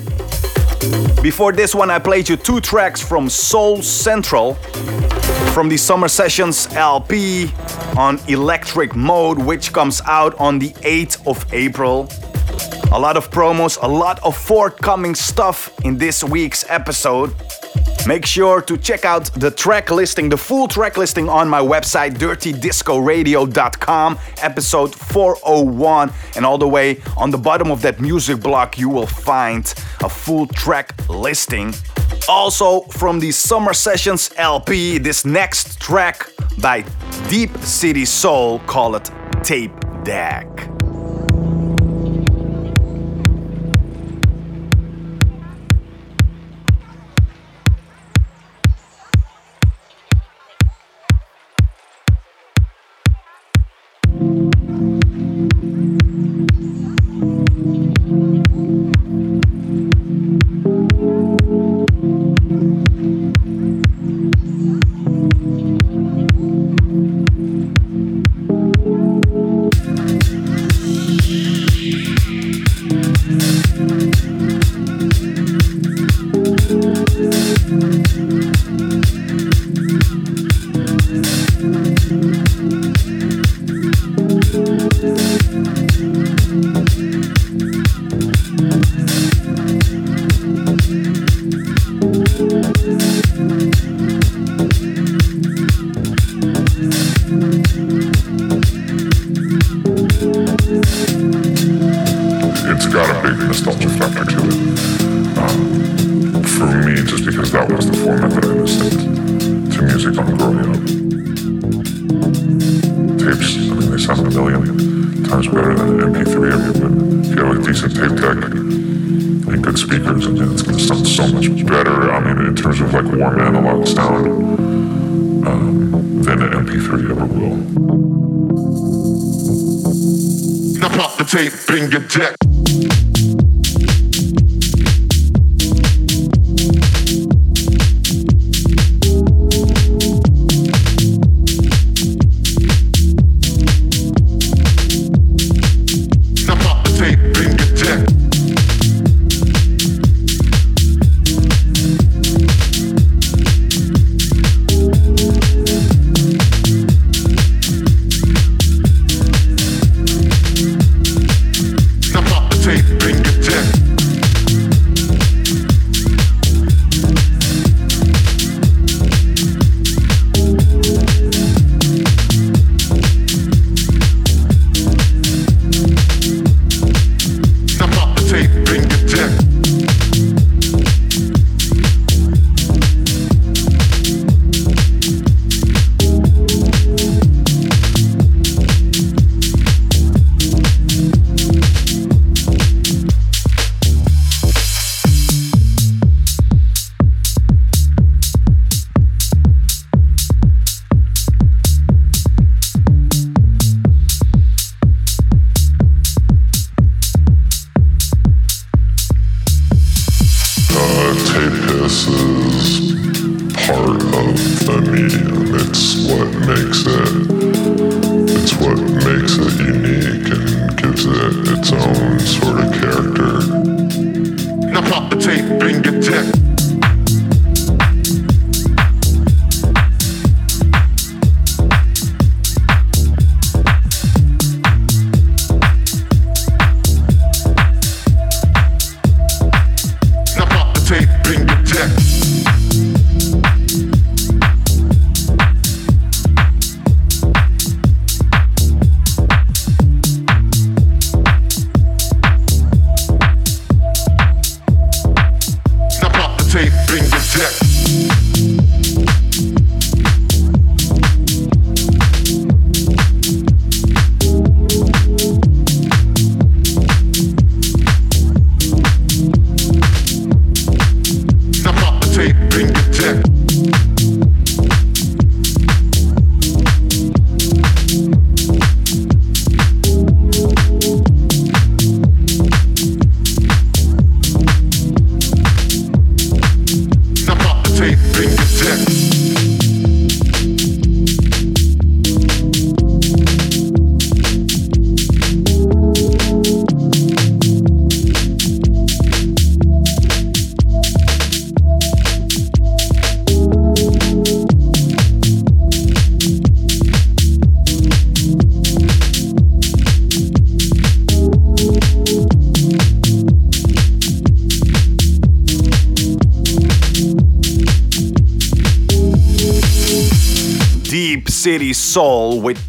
Before 1.23 1.53
this 1.53 1.75
one, 1.75 1.91
I 1.91 1.99
played 1.99 2.29
you 2.29 2.37
two 2.37 2.61
tracks 2.61 3.03
from 3.03 3.29
Soul 3.29 3.83
Central 3.83 4.55
from 5.53 5.69
the 5.71 5.77
Summer 5.77 6.07
Sessions 6.09 6.69
LP 6.75 7.51
on 7.97 8.21
Electric 8.29 8.95
Mode, 8.95 9.39
which 9.39 9.73
comes 9.73 10.03
out 10.05 10.35
on 10.39 10.59
the 10.59 10.71
8th 10.85 11.27
of 11.27 11.45
April. 11.53 12.09
A 12.93 13.01
lot 13.01 13.17
of 13.17 13.31
promos, 13.31 13.79
a 13.83 13.89
lot 13.89 14.23
of 14.23 14.37
forthcoming 14.37 15.15
stuff 15.15 15.73
in 15.85 15.97
this 15.97 16.23
week's 16.23 16.65
episode. 16.69 17.35
Make 18.07 18.25
sure 18.25 18.63
to 18.63 18.77
check 18.77 19.05
out 19.05 19.25
the 19.35 19.51
track 19.51 19.91
listing, 19.91 20.29
the 20.29 20.37
full 20.37 20.69
track 20.69 20.97
listing 20.97 21.29
on 21.29 21.49
my 21.49 21.61
website, 21.61 22.15
dirtydiscoradio.com, 22.15 24.19
episode 24.43 24.95
401. 24.95 26.13
And 26.37 26.47
all 26.47 26.57
the 26.57 26.69
way 26.69 27.03
on 27.17 27.33
the 27.33 27.39
bottom 27.39 27.73
of 27.73 27.83
that 27.83 28.01
music 28.01 28.41
block, 28.41 28.79
you 28.79 28.89
will 28.89 29.09
find 29.09 29.65
a 30.05 30.09
full 30.09 30.47
track 30.47 30.95
listing. 31.09 31.75
Also, 32.29 32.83
from 32.83 33.19
the 33.19 33.33
Summer 33.33 33.75
Sessions 33.75 34.31
LP, 34.37 34.99
this 34.99 35.25
next 35.25 35.81
track 35.81 36.31
by 36.61 36.85
Deep 37.29 37.57
City 37.59 38.05
Soul, 38.05 38.61
call 38.61 38.95
it 38.95 39.11
Tape 39.43 39.75
Deck. 40.05 40.76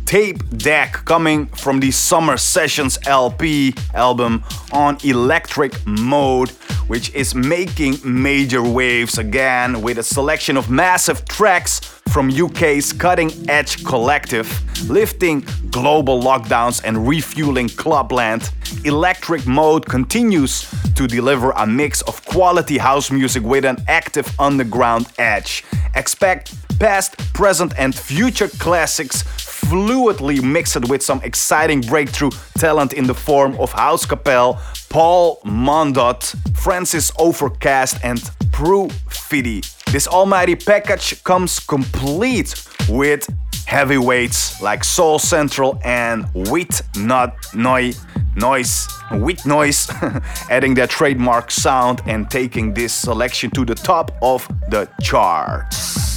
Tape 0.07 0.57
Deck 0.57 0.93
coming 1.03 1.47
from 1.47 1.81
the 1.81 1.91
Summer 1.91 2.37
Sessions 2.37 2.97
LP 3.05 3.73
album 3.93 4.41
on 4.71 4.97
Electric 5.03 5.85
Mode, 5.85 6.49
which 6.87 7.13
is 7.13 7.35
making 7.35 7.97
major 8.05 8.63
waves 8.63 9.17
again 9.17 9.81
with 9.81 9.97
a 9.97 10.03
selection 10.03 10.55
of 10.55 10.69
massive 10.69 11.25
tracks 11.25 11.79
from 12.07 12.31
UK's 12.31 12.93
cutting 12.93 13.29
edge 13.49 13.83
collective, 13.83 14.47
lifting 14.89 15.45
global 15.71 16.21
lockdowns 16.21 16.81
and 16.85 17.05
refueling 17.05 17.67
clubland. 17.67 18.49
Electric 18.85 19.45
Mode 19.45 19.85
continues 19.85 20.73
to 20.95 21.05
deliver 21.05 21.51
a 21.51 21.67
mix 21.67 22.01
of 22.03 22.23
quality 22.25 22.77
house 22.77 23.11
music 23.11 23.43
with 23.43 23.65
an 23.65 23.75
active 23.89 24.33
underground 24.39 25.11
edge. 25.17 25.65
Expect 25.95 26.53
past, 26.79 27.17
present, 27.33 27.73
and 27.77 27.93
future 27.93 28.47
classics 28.47 29.25
fluidly 29.69 30.41
mixed 30.41 30.87
with 30.87 31.03
some 31.03 31.21
exciting 31.23 31.81
breakthrough 31.81 32.29
talent 32.57 32.93
in 32.93 33.05
the 33.05 33.13
form 33.13 33.53
of 33.59 33.71
House 33.73 34.05
Capel, 34.05 34.59
Paul 34.89 35.41
Mondot, 35.43 36.23
Francis 36.57 37.11
Overcast, 37.19 37.97
and 38.01 38.21
Prue 38.53 38.89
Fiddy. 39.09 39.61
This 39.91 40.07
almighty 40.07 40.55
package 40.55 41.21
comes 41.23 41.59
complete 41.59 42.55
with 42.87 43.27
heavyweights 43.65 44.61
like 44.61 44.85
Soul 44.85 45.19
Central 45.19 45.79
and 45.83 46.25
Wheat 46.49 46.81
Not 46.95 47.35
Noi 47.53 47.91
Noise, 48.37 48.87
Wheat 49.11 49.45
Noise, 49.45 49.89
adding 50.49 50.75
their 50.75 50.87
trademark 50.87 51.51
sound 51.51 52.01
and 52.05 52.29
taking 52.29 52.73
this 52.73 52.93
selection 52.93 53.51
to 53.51 53.65
the 53.65 53.75
top 53.75 54.11
of 54.21 54.47
the 54.69 54.87
charts 55.01 56.16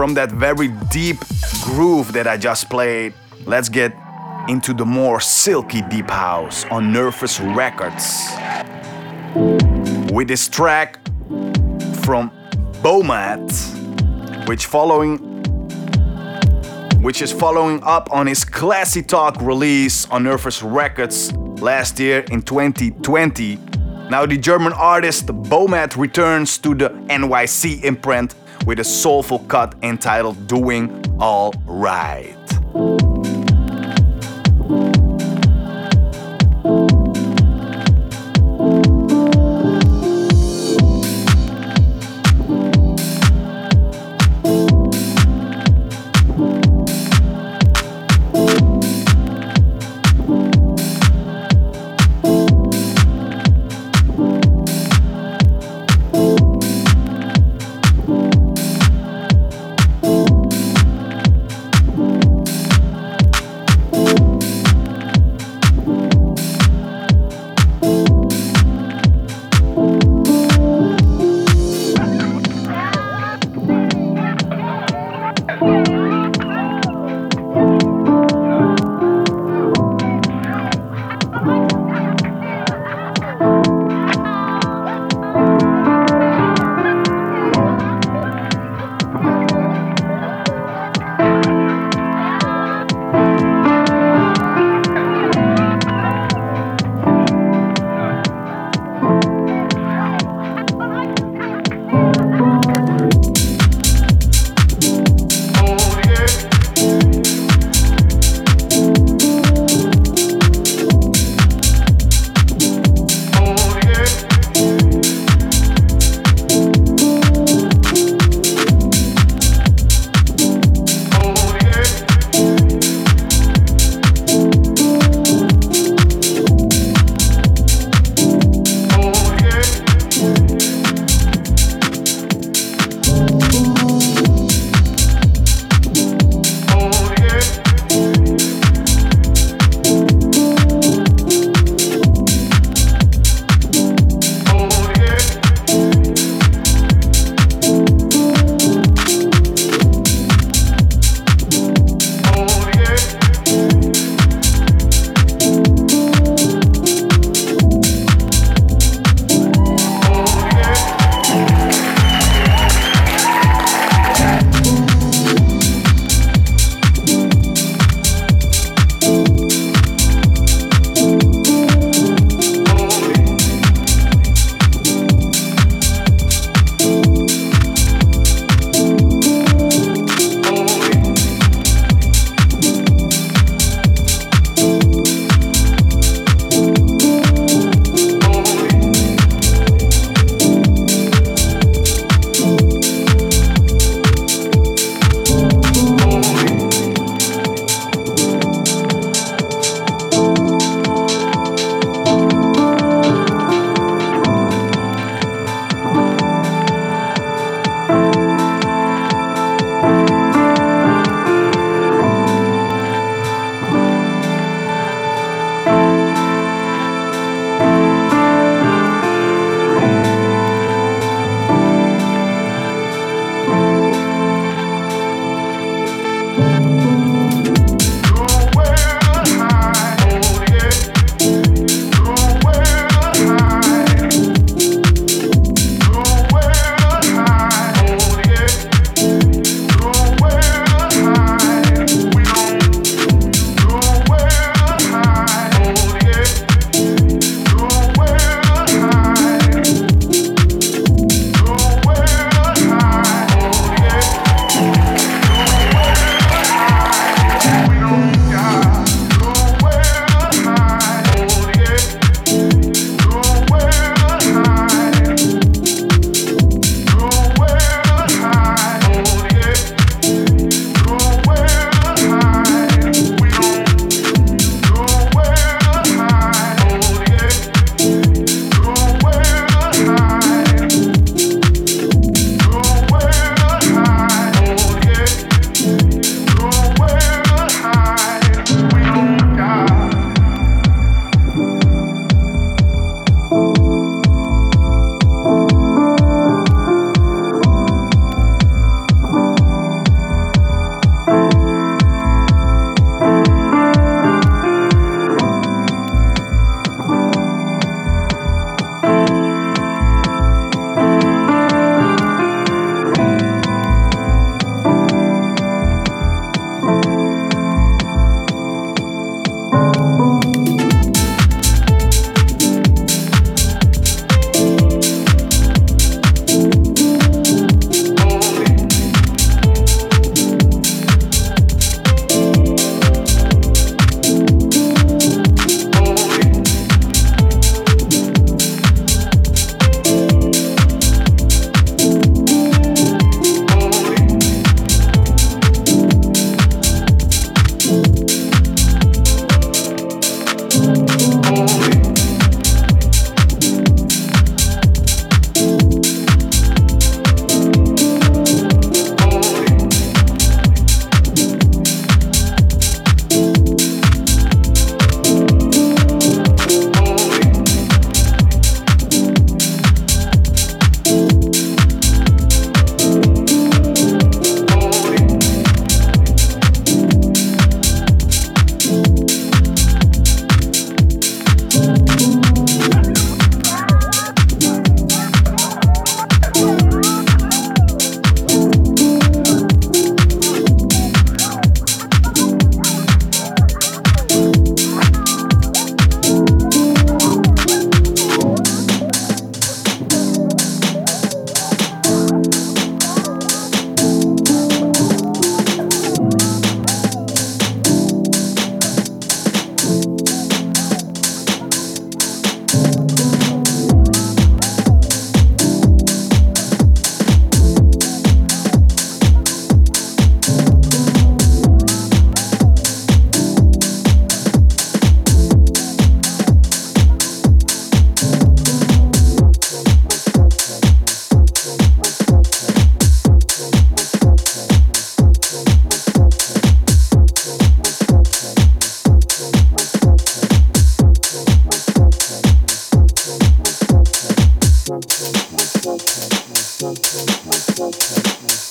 from 0.00 0.14
that 0.14 0.32
very 0.32 0.68
deep 0.90 1.18
groove 1.62 2.14
that 2.14 2.26
I 2.26 2.38
just 2.38 2.70
played, 2.70 3.12
let's 3.44 3.68
get 3.68 3.94
into 4.48 4.72
the 4.72 4.86
more 4.86 5.20
silky 5.20 5.82
deep 5.90 6.08
house 6.08 6.64
on 6.70 6.90
Nervous 6.90 7.38
Records. 7.38 8.30
With 10.10 10.28
this 10.28 10.48
track 10.48 10.94
from 12.02 12.30
Bomat, 12.80 13.44
which 14.48 14.64
following 14.64 15.18
which 17.02 17.20
is 17.20 17.30
following 17.30 17.82
up 17.82 18.10
on 18.10 18.26
his 18.26 18.42
Classy 18.42 19.02
Talk 19.02 19.38
release 19.42 20.06
on 20.06 20.22
Nervous 20.22 20.62
Records 20.62 21.30
last 21.60 22.00
year 22.00 22.20
in 22.30 22.40
2020. 22.40 23.58
Now 24.08 24.24
the 24.24 24.38
German 24.38 24.72
artist 24.72 25.26
Bomat 25.26 25.94
returns 25.98 26.56
to 26.58 26.74
the 26.74 26.88
NYC 26.88 27.84
imprint 27.84 28.34
with 28.66 28.80
a 28.80 28.84
soulful 28.84 29.40
cut 29.40 29.74
entitled 29.82 30.46
Doing 30.46 31.04
All 31.18 31.52
Right. 31.66 33.09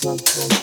Música 0.10 0.59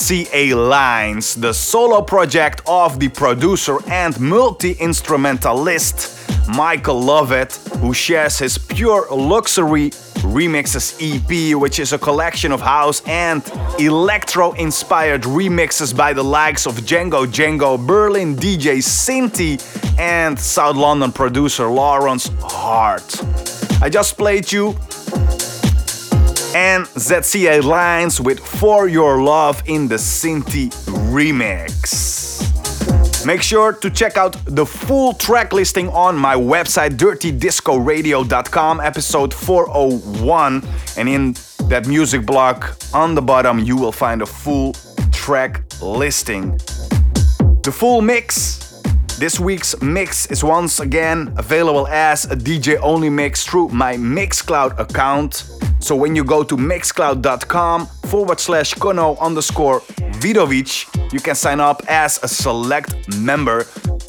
ZCA 0.00 0.54
Lines, 0.56 1.34
the 1.34 1.52
solo 1.52 2.00
project 2.00 2.62
of 2.66 2.98
the 2.98 3.08
producer 3.10 3.78
and 3.86 4.18
multi 4.18 4.72
instrumentalist 4.72 6.18
Michael 6.48 7.02
Lovett, 7.02 7.52
who 7.80 7.92
shares 7.92 8.38
his 8.38 8.56
pure 8.56 9.06
luxury 9.10 9.90
remixes 10.24 10.96
EP, 11.00 11.54
which 11.54 11.78
is 11.78 11.92
a 11.92 11.98
collection 11.98 12.50
of 12.50 12.62
house 12.62 13.02
and 13.06 13.42
electro 13.78 14.52
inspired 14.52 15.22
remixes 15.24 15.94
by 15.94 16.14
the 16.14 16.24
likes 16.24 16.66
of 16.66 16.76
Django 16.76 17.26
Django, 17.26 17.78
Berlin 17.86 18.34
DJ 18.36 18.78
Sinti, 18.78 19.60
and 19.98 20.38
South 20.38 20.76
London 20.76 21.12
producer 21.12 21.66
Lawrence 21.68 22.30
Hart. 22.40 23.22
I 23.82 23.90
just 23.90 24.16
played 24.16 24.50
you 24.50 24.74
ZCA 27.00 27.64
Lines 27.64 28.20
with 28.20 28.38
For 28.38 28.86
Your 28.86 29.22
Love 29.22 29.62
in 29.64 29.88
the 29.88 29.94
Sinti 29.94 30.68
remix. 31.10 32.44
Make 33.24 33.40
sure 33.40 33.72
to 33.72 33.88
check 33.88 34.18
out 34.18 34.36
the 34.44 34.66
full 34.66 35.14
track 35.14 35.54
listing 35.54 35.88
on 35.88 36.14
my 36.14 36.34
website 36.34 36.98
dirtydiscoradio.com 36.98 38.80
episode 38.80 39.32
401 39.32 40.62
and 40.98 41.08
in 41.08 41.32
that 41.70 41.86
music 41.88 42.26
block 42.26 42.76
on 42.92 43.14
the 43.14 43.22
bottom 43.22 43.60
you 43.60 43.78
will 43.78 43.92
find 43.92 44.20
a 44.20 44.26
full 44.26 44.74
track 45.10 45.62
listing. 45.80 46.58
The 47.62 47.72
full 47.72 48.02
mix 48.02 48.60
this 49.20 49.40
week's 49.40 49.80
mix 49.82 50.26
is 50.30 50.42
once 50.42 50.80
again 50.80 51.34
available 51.36 51.86
as 51.88 52.24
a 52.24 52.36
DJ 52.36 52.78
only 52.82 53.10
mix 53.10 53.44
through 53.44 53.68
my 53.68 53.96
Mixcloud 53.96 54.78
account. 54.78 55.49
So 55.80 55.96
when 55.96 56.14
you 56.14 56.24
go 56.24 56.44
to 56.44 56.56
mixcloud.com 56.56 57.86
forward 57.86 58.38
slash 58.38 58.74
kono 58.74 59.18
underscore 59.18 59.80
Vidovic, 60.20 61.12
you 61.12 61.20
can 61.20 61.34
sign 61.34 61.58
up 61.58 61.82
as 61.88 62.22
a 62.22 62.28
select 62.28 63.16
member 63.16 63.64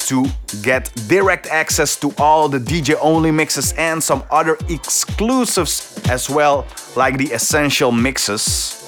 to 0.06 0.26
get 0.62 0.92
direct 1.08 1.46
access 1.46 1.96
to 1.96 2.12
all 2.18 2.48
the 2.48 2.58
DJ 2.58 2.96
only 3.00 3.30
mixes 3.30 3.72
and 3.78 4.02
some 4.02 4.22
other 4.30 4.58
exclusives 4.68 5.98
as 6.10 6.28
well, 6.28 6.66
like 6.94 7.16
the 7.16 7.32
essential 7.32 7.90
mixes. 7.90 8.78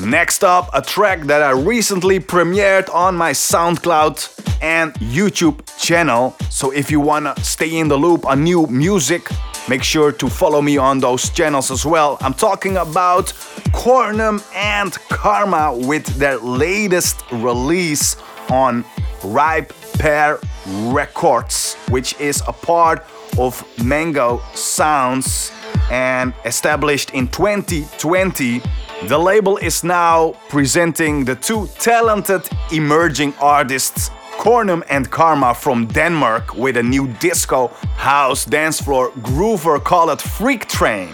Next 0.00 0.42
up, 0.42 0.70
a 0.72 0.80
track 0.80 1.20
that 1.22 1.42
I 1.42 1.50
recently 1.50 2.20
premiered 2.20 2.92
on 2.94 3.14
my 3.14 3.32
SoundCloud 3.32 4.62
and 4.62 4.94
YouTube 4.94 5.60
channel. 5.78 6.34
So 6.48 6.70
if 6.70 6.90
you 6.90 7.00
wanna 7.00 7.34
stay 7.42 7.78
in 7.78 7.88
the 7.88 7.98
loop 7.98 8.24
on 8.24 8.42
new 8.42 8.66
music, 8.68 9.28
Make 9.70 9.84
sure 9.84 10.10
to 10.10 10.28
follow 10.28 10.60
me 10.60 10.78
on 10.78 10.98
those 10.98 11.30
channels 11.30 11.70
as 11.70 11.86
well. 11.86 12.18
I'm 12.22 12.34
talking 12.34 12.76
about 12.76 13.26
Kornum 13.70 14.42
and 14.52 14.92
Karma 15.08 15.72
with 15.72 16.06
their 16.18 16.38
latest 16.38 17.22
release 17.30 18.16
on 18.50 18.84
Ripe 19.22 19.72
Pear 19.92 20.40
Records, 20.66 21.76
which 21.88 22.18
is 22.18 22.42
a 22.48 22.52
part 22.52 23.06
of 23.38 23.64
Mango 23.80 24.42
Sounds 24.54 25.52
and 25.88 26.34
established 26.44 27.10
in 27.10 27.28
2020. 27.28 28.60
The 29.06 29.18
label 29.18 29.56
is 29.58 29.84
now 29.84 30.32
presenting 30.48 31.24
the 31.24 31.36
two 31.36 31.68
talented 31.78 32.42
emerging 32.72 33.34
artists 33.40 34.10
Kornum 34.40 34.82
and 34.88 35.10
Karma 35.10 35.52
from 35.52 35.86
Denmark 35.86 36.54
with 36.54 36.78
a 36.78 36.82
new 36.82 37.08
disco 37.20 37.68
house 37.96 38.46
dance 38.46 38.80
floor 38.80 39.10
groover 39.20 39.78
called 39.84 40.18
Freak 40.18 40.66
Train. 40.66 41.12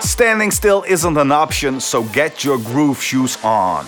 Standing 0.00 0.50
still 0.50 0.84
isn't 0.88 1.16
an 1.16 1.30
option, 1.30 1.78
so 1.78 2.02
get 2.02 2.42
your 2.42 2.58
groove 2.58 3.00
shoes 3.00 3.38
on. 3.44 3.86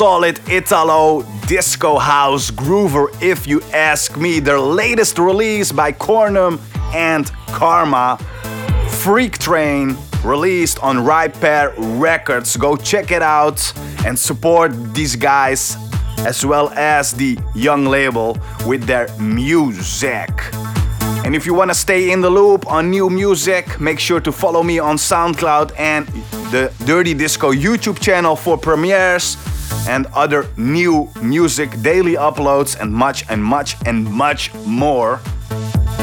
Solid 0.00 0.40
Italo 0.48 1.26
disco 1.46 1.98
house 1.98 2.50
groover, 2.50 3.08
if 3.20 3.46
you 3.46 3.60
ask 3.74 4.16
me. 4.16 4.40
Their 4.40 4.58
latest 4.58 5.18
release 5.18 5.72
by 5.72 5.92
Kornum 5.92 6.58
and 6.94 7.30
Karma, 7.48 8.16
Freak 8.88 9.36
Train, 9.36 9.98
released 10.24 10.82
on 10.82 11.04
Ripe 11.04 11.38
Pear 11.38 11.74
Records. 11.76 12.56
Go 12.56 12.76
check 12.76 13.10
it 13.10 13.20
out 13.20 13.60
and 14.06 14.18
support 14.18 14.72
these 14.94 15.16
guys 15.16 15.76
as 16.20 16.46
well 16.46 16.70
as 16.70 17.12
the 17.12 17.38
young 17.54 17.84
label 17.84 18.38
with 18.66 18.84
their 18.84 19.06
music. 19.18 20.30
And 21.26 21.36
if 21.36 21.44
you 21.44 21.52
want 21.52 21.70
to 21.72 21.74
stay 21.74 22.10
in 22.10 22.22
the 22.22 22.30
loop 22.30 22.66
on 22.66 22.88
new 22.88 23.10
music, 23.10 23.78
make 23.78 24.00
sure 24.00 24.20
to 24.20 24.32
follow 24.32 24.62
me 24.62 24.78
on 24.78 24.96
SoundCloud 24.96 25.78
and 25.78 26.06
the 26.50 26.72
Dirty 26.86 27.12
Disco 27.12 27.52
YouTube 27.52 28.00
channel 28.00 28.34
for 28.34 28.56
premieres 28.56 29.36
and 29.88 30.06
other 30.14 30.46
new 30.56 31.08
music, 31.22 31.80
daily 31.82 32.14
uploads, 32.14 32.80
and 32.80 32.92
much 32.92 33.24
and 33.28 33.42
much 33.42 33.76
and 33.86 34.04
much 34.10 34.52
more. 34.66 35.20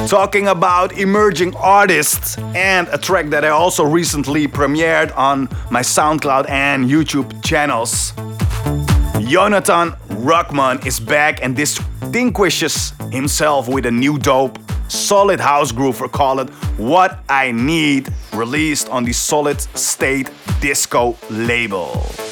Talking 0.08 0.48
about 0.48 0.98
emerging 0.98 1.56
artists 1.58 2.38
and 2.56 2.88
a 2.94 2.98
track 2.98 3.30
that 3.30 3.44
I 3.44 3.50
also 3.50 3.84
recently 3.84 4.48
premiered 4.48 5.16
on 5.18 5.50
my 5.70 5.82
SoundCloud 5.82 6.50
and 6.50 6.90
YouTube 6.90 7.44
channels. 7.44 8.14
Yonatan 9.28 9.98
Rukhman 10.08 10.86
is 10.86 11.00
back 11.00 11.44
and 11.44 11.56
distinguishes 11.56 12.94
himself 13.12 13.68
with 13.68 13.86
a 13.86 13.92
new 13.92 14.18
dope, 14.18 14.58
solid 14.88 15.40
house 15.40 15.74
groover 15.74 16.10
called 16.10 16.50
What 16.78 17.20
I 17.28 17.52
Need, 17.52 18.08
released 18.34 18.88
on 18.90 19.04
the 19.04 19.14
Solid 19.14 19.60
State 19.60 20.32
Disco 20.62 21.18
label. 21.30 22.27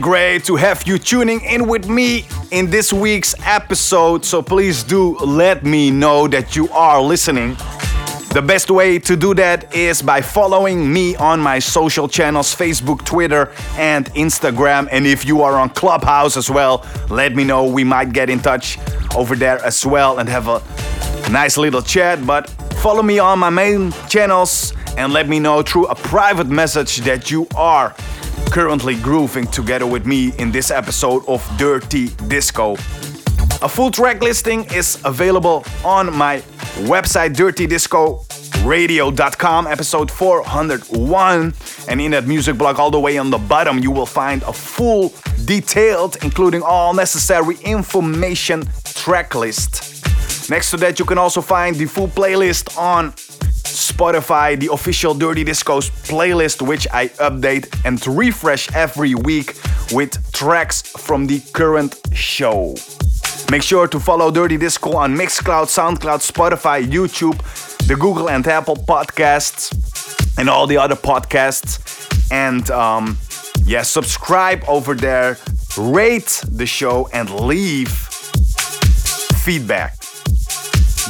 Great 0.00 0.44
to 0.44 0.56
have 0.56 0.86
you 0.86 0.98
tuning 0.98 1.40
in 1.42 1.68
with 1.68 1.88
me 1.88 2.24
in 2.50 2.70
this 2.70 2.92
week's 2.92 3.34
episode. 3.44 4.24
So 4.24 4.40
please 4.42 4.82
do 4.82 5.16
let 5.18 5.64
me 5.64 5.90
know 5.90 6.26
that 6.28 6.56
you 6.56 6.68
are 6.70 7.00
listening. 7.02 7.56
The 8.32 8.42
best 8.42 8.70
way 8.70 8.98
to 9.00 9.16
do 9.16 9.34
that 9.34 9.74
is 9.74 10.00
by 10.00 10.22
following 10.22 10.90
me 10.92 11.16
on 11.16 11.40
my 11.40 11.58
social 11.58 12.08
channels 12.08 12.54
Facebook, 12.54 13.04
Twitter, 13.04 13.52
and 13.76 14.06
Instagram. 14.14 14.88
And 14.90 15.06
if 15.06 15.24
you 15.24 15.42
are 15.42 15.56
on 15.56 15.70
Clubhouse 15.70 16.36
as 16.36 16.50
well, 16.50 16.86
let 17.10 17.34
me 17.34 17.44
know. 17.44 17.64
We 17.64 17.84
might 17.84 18.12
get 18.12 18.30
in 18.30 18.38
touch 18.38 18.78
over 19.14 19.36
there 19.36 19.62
as 19.64 19.84
well 19.84 20.18
and 20.18 20.28
have 20.28 20.48
a 20.48 20.62
nice 21.30 21.56
little 21.56 21.82
chat. 21.82 22.24
But 22.26 22.48
follow 22.80 23.02
me 23.02 23.18
on 23.18 23.38
my 23.38 23.50
main 23.50 23.92
channels 24.08 24.72
and 24.96 25.12
let 25.12 25.28
me 25.28 25.38
know 25.38 25.62
through 25.62 25.86
a 25.86 25.94
private 25.94 26.48
message 26.48 26.98
that 26.98 27.30
you 27.30 27.46
are 27.54 27.94
currently 28.50 28.96
grooving 28.96 29.46
together 29.46 29.86
with 29.86 30.04
me 30.06 30.32
in 30.38 30.50
this 30.50 30.72
episode 30.72 31.22
of 31.28 31.48
Dirty 31.56 32.08
Disco. 32.26 32.72
A 33.62 33.68
full 33.68 33.90
track 33.90 34.22
listing 34.22 34.64
is 34.72 34.98
available 35.04 35.64
on 35.84 36.10
my 36.12 36.38
website 36.88 37.34
dirtydiscoradio.com 37.34 39.66
episode 39.66 40.10
401 40.10 41.54
and 41.88 42.00
in 42.00 42.10
that 42.10 42.26
music 42.26 42.58
blog 42.58 42.78
all 42.78 42.90
the 42.90 42.98
way 42.98 43.18
on 43.18 43.28
the 43.30 43.38
bottom 43.38 43.78
you 43.78 43.90
will 43.90 44.06
find 44.06 44.42
a 44.44 44.52
full 44.52 45.12
detailed 45.44 46.16
including 46.22 46.62
all 46.62 46.94
necessary 46.94 47.56
information 47.64 48.64
track 48.84 49.34
list 49.34 50.48
next 50.48 50.70
to 50.70 50.76
that 50.76 50.96
you 50.98 51.04
can 51.04 51.18
also 51.18 51.40
find 51.40 51.74
the 51.76 51.86
full 51.86 52.08
playlist 52.08 52.76
on 52.78 53.12
Spotify, 53.64 54.58
the 54.58 54.72
official 54.72 55.14
Dirty 55.14 55.44
Discos 55.44 55.90
playlist, 56.08 56.66
which 56.66 56.86
I 56.92 57.08
update 57.08 57.68
and 57.84 58.04
refresh 58.06 58.72
every 58.74 59.14
week 59.14 59.54
with 59.92 60.32
tracks 60.32 60.82
from 60.82 61.26
the 61.26 61.40
current 61.52 62.00
show. 62.12 62.74
Make 63.50 63.62
sure 63.62 63.88
to 63.88 63.98
follow 63.98 64.30
Dirty 64.30 64.56
Disco 64.56 64.96
on 64.96 65.16
Mixcloud, 65.16 65.66
SoundCloud, 65.66 66.20
Spotify, 66.22 66.86
YouTube, 66.86 67.38
the 67.88 67.96
Google 67.96 68.30
and 68.30 68.46
Apple 68.46 68.76
podcasts, 68.76 69.72
and 70.38 70.48
all 70.48 70.66
the 70.66 70.76
other 70.76 70.94
podcasts. 70.94 71.78
And 72.30 72.70
um, 72.70 73.18
yeah, 73.64 73.82
subscribe 73.82 74.62
over 74.68 74.94
there, 74.94 75.36
rate 75.76 76.42
the 76.48 76.66
show, 76.66 77.08
and 77.12 77.28
leave 77.30 77.90
feedback. 79.42 79.99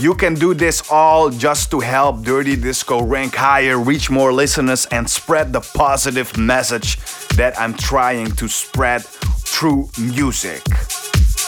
You 0.00 0.14
can 0.14 0.32
do 0.32 0.54
this 0.54 0.90
all 0.90 1.28
just 1.28 1.70
to 1.72 1.80
help 1.80 2.22
Dirty 2.22 2.56
Disco 2.56 3.02
rank 3.02 3.34
higher, 3.34 3.78
reach 3.78 4.08
more 4.08 4.32
listeners, 4.32 4.86
and 4.86 5.04
spread 5.08 5.52
the 5.52 5.60
positive 5.60 6.38
message 6.38 6.96
that 7.36 7.52
I'm 7.60 7.74
trying 7.74 8.30
to 8.36 8.48
spread 8.48 9.04
through 9.04 9.90
music. 9.98 10.62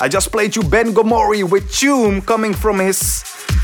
I 0.03 0.09
just 0.11 0.31
played 0.31 0.55
you 0.55 0.63
Ben 0.63 0.93
Gomori 0.93 1.51
with 1.51 1.73
Tune 1.73 2.21
coming 2.21 2.53
from 2.53 2.79
his 2.79 2.99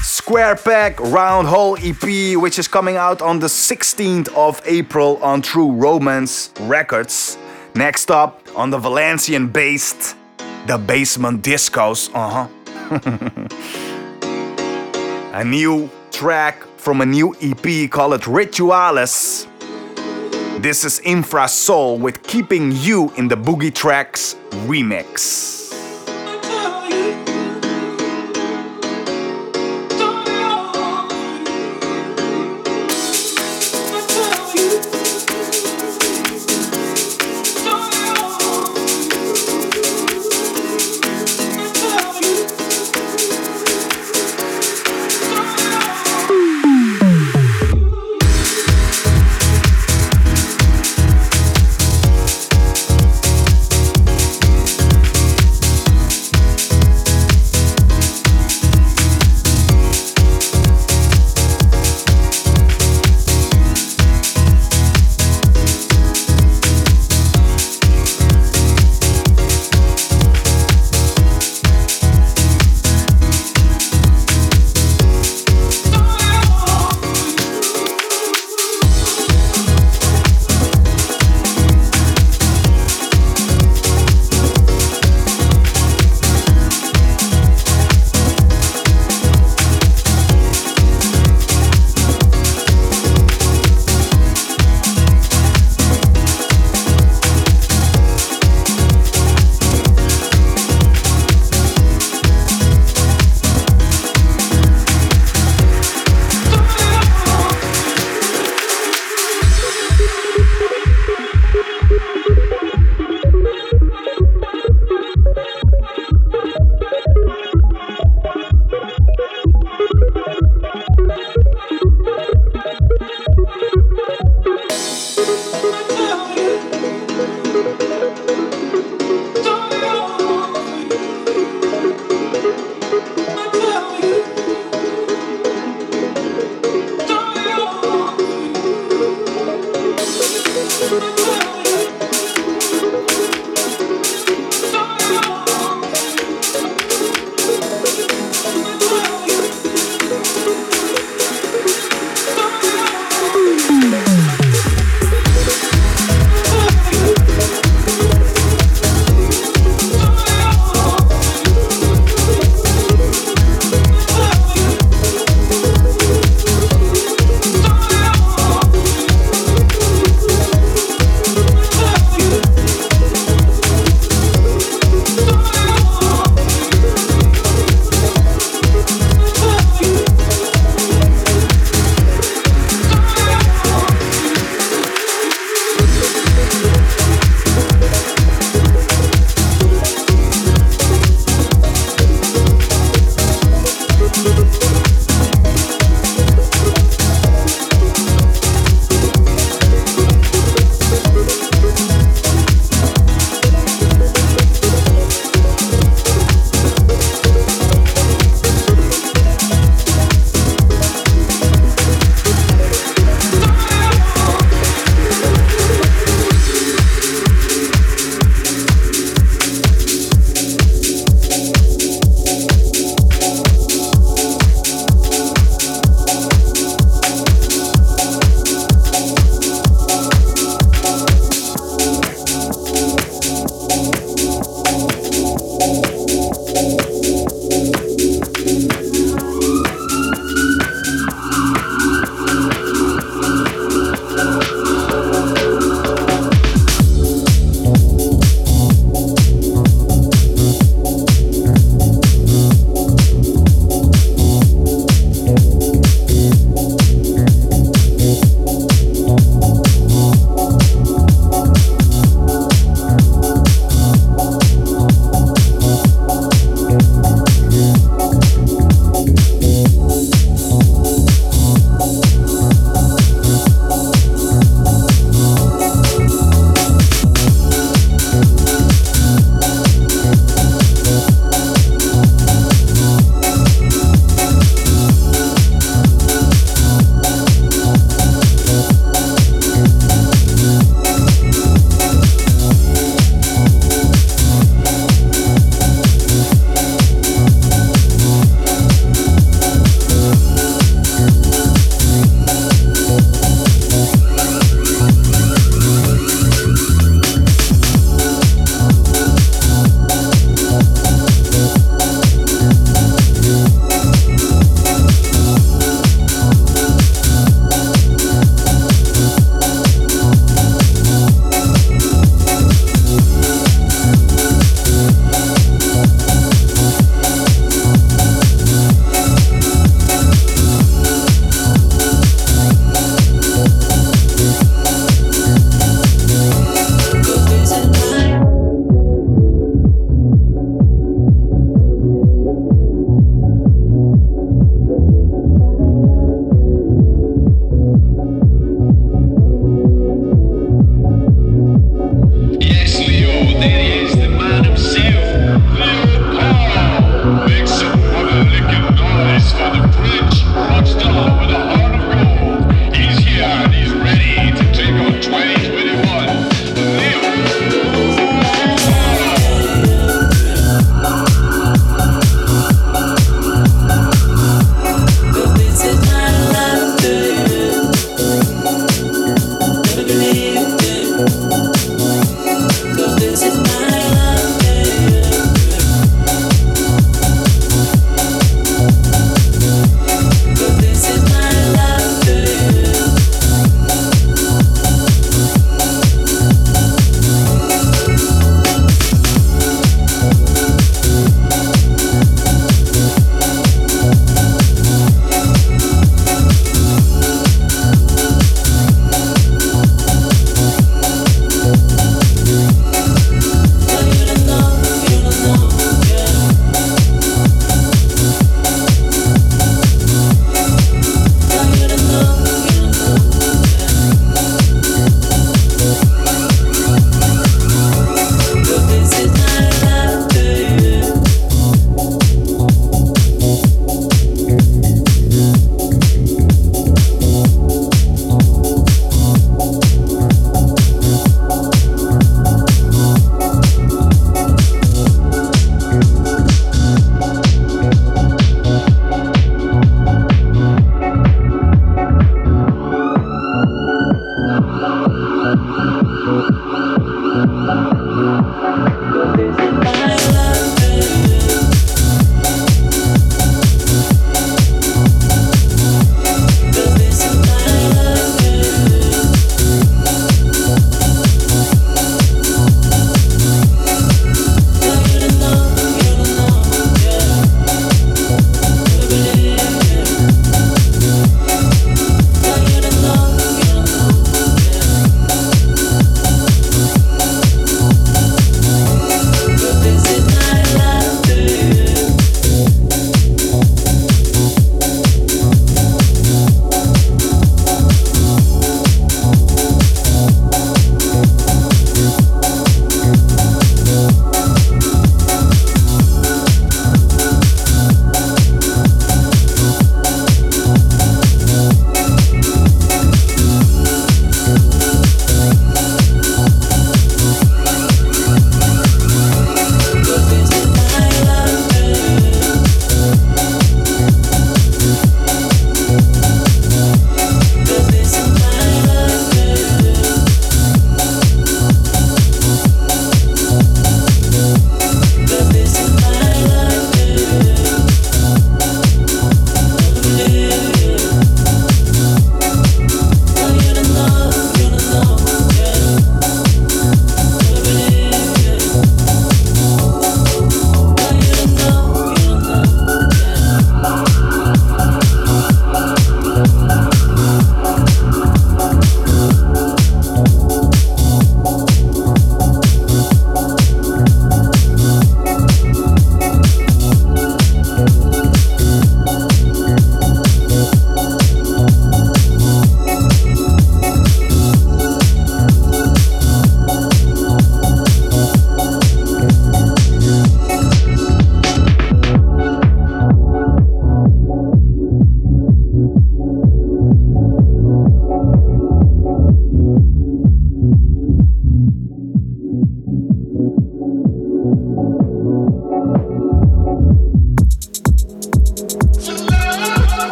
Square 0.00 0.56
Peg 0.56 0.98
Round 1.00 1.46
Hole 1.46 1.76
EP, 1.82 2.38
which 2.40 2.58
is 2.58 2.66
coming 2.66 2.96
out 2.96 3.20
on 3.20 3.40
the 3.40 3.46
16th 3.46 4.34
of 4.34 4.62
April 4.64 5.18
on 5.22 5.42
True 5.42 5.70
Romance 5.70 6.50
Records. 6.60 7.36
Next 7.74 8.10
up 8.10 8.40
on 8.56 8.70
the 8.70 8.78
Valencian 8.78 9.48
based 9.48 10.16
The 10.66 10.78
Basement 10.78 11.42
Discos. 11.42 12.08
Uh 12.14 12.48
huh. 12.48 13.84
a 15.38 15.44
new 15.44 15.88
track 16.10 16.64
from 16.78 17.00
a 17.00 17.06
new 17.06 17.32
EP 17.40 17.88
called 17.88 18.22
Rituales. 18.22 19.46
This 20.60 20.84
is 20.84 20.98
Infra 21.04 21.46
Soul 21.46 21.96
with 21.96 22.24
Keeping 22.24 22.72
You 22.72 23.12
in 23.16 23.28
the 23.28 23.36
Boogie 23.36 23.72
Tracks 23.72 24.34
remix. 24.66 25.67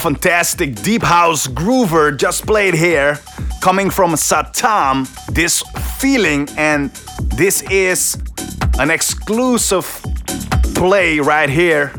Fantastic 0.00 0.74
deep 0.82 1.02
house 1.02 1.46
groover 1.46 2.16
just 2.16 2.46
played 2.46 2.72
here, 2.74 3.18
coming 3.60 3.90
from 3.90 4.12
Satam. 4.12 5.06
This 5.26 5.62
feeling, 5.98 6.48
and 6.56 6.90
this 7.36 7.62
is 7.70 8.16
an 8.78 8.90
exclusive 8.90 9.84
play 10.74 11.20
right 11.20 11.50
here. 11.50 11.92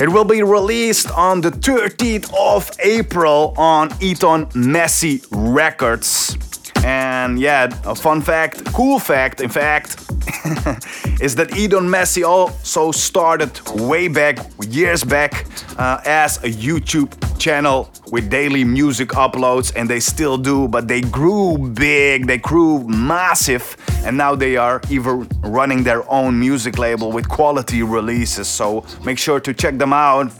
It 0.00 0.08
will 0.08 0.24
be 0.24 0.44
released 0.44 1.10
on 1.10 1.40
the 1.40 1.50
13th 1.50 2.32
of 2.32 2.70
April 2.78 3.52
on 3.56 3.90
Eton 4.00 4.46
Messy 4.54 5.22
Records. 5.32 6.36
And 6.84 7.38
yeah, 7.38 7.68
a 7.84 7.94
fun 7.94 8.22
fact, 8.22 8.64
cool 8.72 8.98
fact, 8.98 9.40
in 9.40 9.48
fact, 9.48 9.96
is 11.20 11.34
that 11.34 11.56
Eton 11.56 11.88
Messy 11.90 12.22
also 12.22 12.92
started 12.92 13.60
way 13.74 14.08
back, 14.08 14.38
years 14.68 15.04
back, 15.04 15.46
uh, 15.78 16.00
as 16.04 16.38
a 16.38 16.48
YouTube 16.48 17.12
channel 17.38 17.90
with 18.10 18.30
daily 18.30 18.64
music 18.64 19.10
uploads, 19.10 19.72
and 19.76 19.88
they 19.88 20.00
still 20.00 20.38
do, 20.38 20.68
but 20.68 20.88
they 20.88 21.00
grew 21.00 21.58
big, 21.58 22.26
they 22.26 22.38
grew 22.38 22.84
massive, 22.84 23.76
and 24.04 24.16
now 24.16 24.34
they 24.34 24.56
are 24.56 24.80
even 24.90 25.28
running 25.42 25.82
their 25.82 26.08
own 26.10 26.38
music 26.38 26.78
label 26.78 27.12
with 27.12 27.28
quality 27.28 27.82
releases. 27.82 28.48
So 28.48 28.84
make 29.04 29.18
sure 29.18 29.40
to 29.40 29.52
check 29.52 29.78
them 29.78 29.92
out. 29.92 30.32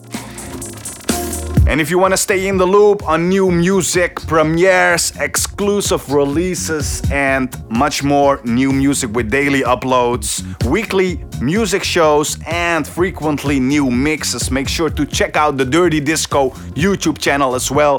And 1.67 1.81
if 1.81 1.91
you 1.91 1.99
want 1.99 2.13
to 2.13 2.17
stay 2.17 2.49
in 2.49 2.57
the 2.57 2.67
loop 2.67 3.07
on 3.07 3.29
new 3.29 3.51
music, 3.51 4.17
premieres, 4.27 5.13
exclusive 5.19 6.13
releases, 6.13 7.03
and 7.11 7.55
much 7.71 8.03
more 8.03 8.41
new 8.45 8.73
music 8.73 9.11
with 9.13 9.31
daily 9.31 9.63
uploads, 9.63 10.43
weekly 10.67 11.25
music 11.41 11.85
shows, 11.85 12.39
and 12.47 12.87
frequently 12.87 13.61
new 13.61 13.91
mixes, 13.91 14.51
make 14.51 14.69
sure 14.69 14.91
to 14.91 15.05
check 15.05 15.37
out 15.37 15.57
the 15.57 15.65
Dirty 15.65 16.01
Disco 16.01 16.51
YouTube 16.75 17.19
channel 17.19 17.55
as 17.55 17.71
well. 17.71 17.99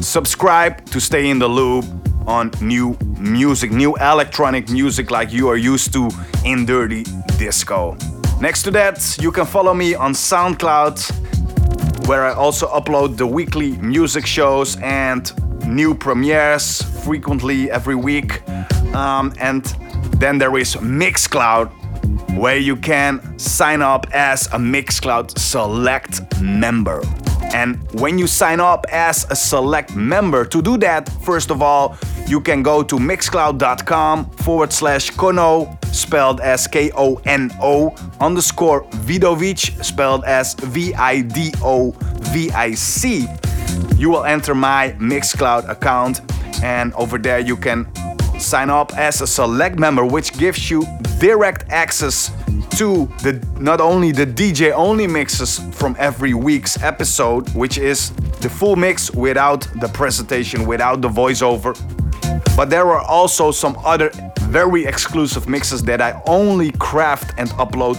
Subscribe 0.00 0.84
to 0.86 1.00
stay 1.00 1.30
in 1.30 1.38
the 1.38 1.48
loop 1.48 1.84
on 2.26 2.50
new 2.60 2.96
music, 3.18 3.70
new 3.70 3.94
electronic 3.96 4.68
music 4.70 5.10
like 5.10 5.32
you 5.32 5.48
are 5.48 5.56
used 5.56 5.92
to 5.92 6.10
in 6.44 6.66
Dirty 6.66 7.04
Disco. 7.38 7.96
Next 8.40 8.62
to 8.64 8.70
that, 8.72 9.16
you 9.20 9.30
can 9.30 9.46
follow 9.46 9.74
me 9.74 9.94
on 9.94 10.12
SoundCloud 10.12 11.33
where 12.06 12.24
I 12.24 12.32
also 12.34 12.68
upload 12.68 13.16
the 13.16 13.26
weekly 13.26 13.72
music 13.78 14.26
shows 14.26 14.76
and 14.82 15.32
new 15.66 15.94
premieres 15.94 16.82
frequently 17.04 17.70
every 17.70 17.94
week. 17.94 18.46
Um, 18.94 19.32
and 19.40 19.64
then 20.18 20.38
there 20.38 20.56
is 20.56 20.76
Mixcloud, 20.76 21.70
where 22.38 22.58
you 22.58 22.76
can 22.76 23.38
sign 23.38 23.82
up 23.82 24.06
as 24.12 24.46
a 24.48 24.58
Mixcloud 24.58 25.38
Select 25.38 26.40
member. 26.40 27.02
And 27.54 27.78
when 28.00 28.18
you 28.18 28.26
sign 28.26 28.58
up 28.58 28.84
as 28.90 29.26
a 29.30 29.36
select 29.36 29.94
member, 29.94 30.44
to 30.44 30.60
do 30.60 30.76
that, 30.78 31.08
first 31.22 31.52
of 31.52 31.62
all, 31.62 31.96
you 32.26 32.40
can 32.40 32.64
go 32.64 32.82
to 32.82 32.96
mixcloud.com 32.96 34.30
forward 34.30 34.72
slash 34.72 35.12
Kono, 35.12 35.78
spelled 35.94 36.40
as 36.40 36.66
K 36.66 36.90
O 36.96 37.20
N 37.24 37.52
O, 37.62 37.94
underscore 38.20 38.82
Vidovic, 39.06 39.84
spelled 39.84 40.24
as 40.24 40.54
V 40.54 40.94
I 40.94 41.20
D 41.20 41.52
O 41.62 41.92
V 42.32 42.50
I 42.50 42.74
C. 42.74 43.28
You 43.96 44.10
will 44.10 44.24
enter 44.24 44.54
my 44.54 44.96
Mixcloud 44.98 45.68
account, 45.68 46.22
and 46.60 46.92
over 46.94 47.18
there 47.18 47.38
you 47.38 47.56
can 47.56 47.86
sign 48.38 48.70
up 48.70 48.96
as 48.96 49.20
a 49.20 49.26
select 49.26 49.78
member, 49.78 50.04
which 50.04 50.36
gives 50.36 50.70
you 50.70 50.86
direct 51.18 51.70
access 51.70 52.30
to 52.78 53.06
the 53.22 53.44
not 53.60 53.80
only 53.80 54.10
the 54.12 54.26
DJ 54.26 54.72
only 54.72 55.06
mixes 55.06 55.60
from 55.72 55.94
every 55.98 56.34
week's 56.34 56.82
episode, 56.82 57.48
which 57.54 57.78
is 57.78 58.10
the 58.40 58.48
full 58.48 58.76
mix 58.76 59.10
without 59.12 59.66
the 59.80 59.88
presentation, 59.88 60.66
without 60.66 61.00
the 61.00 61.08
voiceover, 61.08 61.74
but 62.56 62.70
there 62.70 62.90
are 62.90 63.02
also 63.02 63.50
some 63.50 63.76
other 63.84 64.10
very 64.42 64.84
exclusive 64.84 65.48
mixes 65.48 65.82
that 65.82 66.00
I 66.00 66.20
only 66.26 66.70
craft 66.72 67.34
and 67.38 67.50
upload 67.50 67.98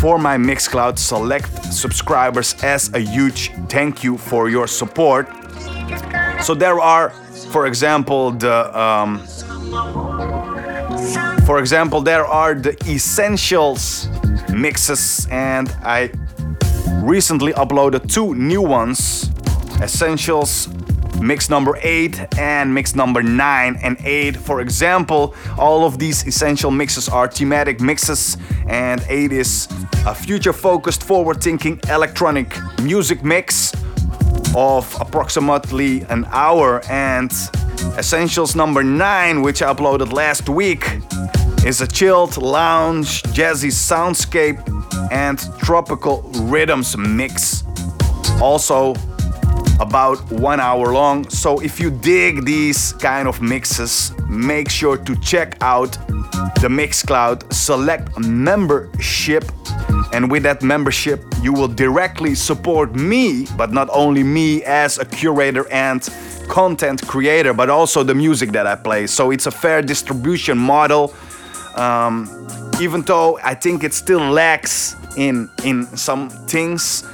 for 0.00 0.18
my 0.18 0.36
Mixcloud 0.36 0.98
Select 0.98 1.72
subscribers 1.72 2.54
as 2.62 2.92
a 2.94 2.98
huge 2.98 3.52
thank 3.68 4.02
you 4.02 4.16
for 4.18 4.48
your 4.48 4.66
support. 4.66 5.28
So 6.42 6.54
there 6.54 6.80
are, 6.80 7.10
for 7.50 7.66
example, 7.66 8.32
the 8.32 8.76
um, 8.78 9.22
for 11.46 11.58
example, 11.58 12.00
there 12.00 12.26
are 12.26 12.54
the 12.54 12.76
essentials 12.88 14.08
mixes, 14.52 15.26
and 15.30 15.68
I 15.82 16.10
recently 17.02 17.52
uploaded 17.52 18.12
two 18.12 18.34
new 18.34 18.62
ones. 18.62 19.30
Essentials 19.82 20.68
mix 21.20 21.48
number 21.48 21.78
8 21.82 22.38
and 22.38 22.72
mix 22.74 22.94
number 22.94 23.22
9 23.22 23.78
and 23.82 23.96
8 24.04 24.36
for 24.36 24.60
example 24.60 25.34
all 25.58 25.86
of 25.86 25.98
these 25.98 26.26
essential 26.26 26.70
mixes 26.70 27.08
are 27.08 27.26
thematic 27.26 27.80
mixes 27.80 28.36
and 28.68 29.02
8 29.08 29.32
is 29.32 29.66
a 30.06 30.14
future 30.14 30.52
focused 30.52 31.02
forward 31.02 31.42
thinking 31.42 31.80
electronic 31.88 32.54
music 32.82 33.24
mix 33.24 33.72
of 34.54 34.94
approximately 35.00 36.02
an 36.02 36.26
hour 36.30 36.82
and 36.88 37.32
essentials 37.98 38.54
number 38.54 38.82
9 38.82 39.42
which 39.42 39.62
i 39.62 39.72
uploaded 39.72 40.12
last 40.12 40.48
week 40.48 40.84
is 41.64 41.80
a 41.80 41.86
chilled 41.86 42.36
lounge 42.36 43.22
jazzy 43.34 43.70
soundscape 43.70 44.60
and 45.10 45.38
tropical 45.58 46.22
rhythms 46.44 46.96
mix 46.96 47.64
also 48.40 48.94
about 49.80 50.18
one 50.32 50.60
hour 50.60 50.92
long. 50.92 51.28
So 51.28 51.60
if 51.60 51.78
you 51.80 51.90
dig 51.90 52.44
these 52.44 52.92
kind 52.94 53.28
of 53.28 53.42
mixes, 53.42 54.12
make 54.28 54.70
sure 54.70 54.96
to 54.96 55.16
check 55.20 55.56
out 55.60 55.92
the 56.60 56.68
Mixcloud 56.68 57.52
Select 57.52 58.18
membership. 58.18 59.44
And 60.12 60.30
with 60.30 60.42
that 60.44 60.62
membership, 60.62 61.24
you 61.42 61.52
will 61.52 61.68
directly 61.68 62.34
support 62.34 62.94
me, 62.94 63.46
but 63.56 63.72
not 63.72 63.88
only 63.92 64.22
me 64.22 64.62
as 64.64 64.98
a 64.98 65.04
curator 65.04 65.68
and 65.70 66.08
content 66.48 67.06
creator, 67.06 67.52
but 67.52 67.68
also 67.70 68.02
the 68.02 68.14
music 68.14 68.52
that 68.52 68.66
I 68.66 68.76
play. 68.76 69.06
So 69.06 69.30
it's 69.30 69.46
a 69.46 69.50
fair 69.50 69.82
distribution 69.82 70.56
model. 70.56 71.12
Um, 71.74 72.28
even 72.80 73.02
though 73.02 73.38
I 73.42 73.54
think 73.54 73.84
it 73.84 73.92
still 73.92 74.20
lacks 74.20 74.96
in 75.16 75.50
in 75.64 75.86
some 75.96 76.28
things 76.46 77.04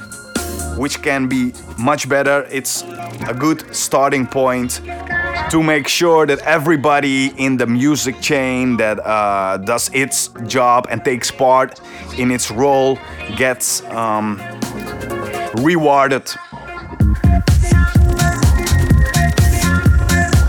which 0.77 1.01
can 1.01 1.27
be 1.27 1.53
much 1.77 2.09
better. 2.09 2.47
It's 2.51 2.83
a 3.27 3.33
good 3.33 3.75
starting 3.75 4.27
point 4.27 4.81
to 5.49 5.61
make 5.61 5.87
sure 5.87 6.25
that 6.25 6.39
everybody 6.39 7.27
in 7.37 7.57
the 7.57 7.67
music 7.67 8.19
chain 8.21 8.77
that 8.77 8.99
uh, 9.05 9.57
does 9.57 9.89
its 9.93 10.29
job 10.47 10.87
and 10.89 11.03
takes 11.03 11.31
part 11.31 11.79
in 12.17 12.31
its 12.31 12.49
role 12.51 12.97
gets 13.35 13.83
um, 13.91 14.41
rewarded. 15.55 16.27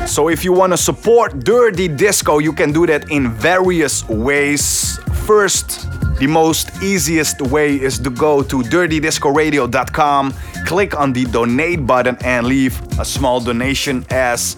So, 0.07 0.29
if 0.29 0.45
you 0.45 0.53
want 0.53 0.73
to 0.73 0.77
support 0.77 1.41
Dirty 1.41 1.89
Disco, 1.89 2.39
you 2.39 2.53
can 2.53 2.73
do 2.73 2.87
that 2.87 3.11
in 3.11 3.33
various 3.33 4.09
ways. 4.09 5.01
First, 5.27 5.89
the 6.19 6.27
most 6.27 6.83
easiest 6.83 7.41
way 7.41 7.77
is 7.77 7.99
to 8.01 8.11
go 8.11 8.43
to 8.43 8.63
dirtydiscoradio.com, 8.63 10.35
click 10.67 10.95
on 10.95 11.15
the 11.15 11.25
donate 11.25 11.87
button, 11.87 12.19
and 12.23 12.47
leave 12.47 12.79
a 13.01 13.05
small 13.07 13.41
donation 13.41 14.05
as 14.11 14.57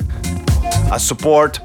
a 0.93 0.99
support. 0.99 1.61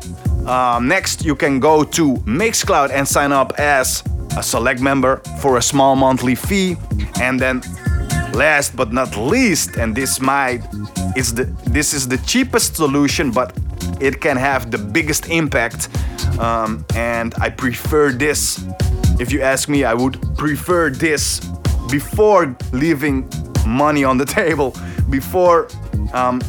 Um, 0.47 0.87
next, 0.87 1.25
you 1.25 1.35
can 1.35 1.59
go 1.59 1.83
to 1.83 2.13
Mixcloud 2.25 2.91
and 2.91 3.07
sign 3.07 3.31
up 3.31 3.53
as 3.59 4.03
a 4.37 4.43
select 4.43 4.81
member 4.81 5.17
for 5.41 5.57
a 5.57 5.61
small 5.61 5.95
monthly 5.95 6.35
fee. 6.35 6.77
And 7.19 7.39
then, 7.39 7.61
last 8.33 8.75
but 8.75 8.93
not 8.93 9.17
least, 9.17 9.77
and 9.77 9.95
this 9.95 10.21
might 10.21 10.61
is 11.15 11.33
the 11.33 11.45
this 11.65 11.93
is 11.93 12.07
the 12.07 12.17
cheapest 12.19 12.75
solution, 12.75 13.31
but 13.31 13.57
it 13.99 14.21
can 14.21 14.37
have 14.37 14.69
the 14.69 14.77
biggest 14.77 15.29
impact. 15.29 15.89
Um, 16.39 16.85
and 16.95 17.33
I 17.39 17.49
prefer 17.49 18.11
this 18.11 18.63
if 19.19 19.31
you 19.31 19.41
ask 19.41 19.69
me, 19.69 19.83
I 19.83 19.93
would 19.93 20.19
prefer 20.37 20.89
this 20.89 21.39
before 21.89 22.55
leaving 22.71 23.29
money 23.65 24.03
on 24.03 24.17
the 24.17 24.25
table, 24.41 24.73
before 25.09 25.67
um, 26.13 26.41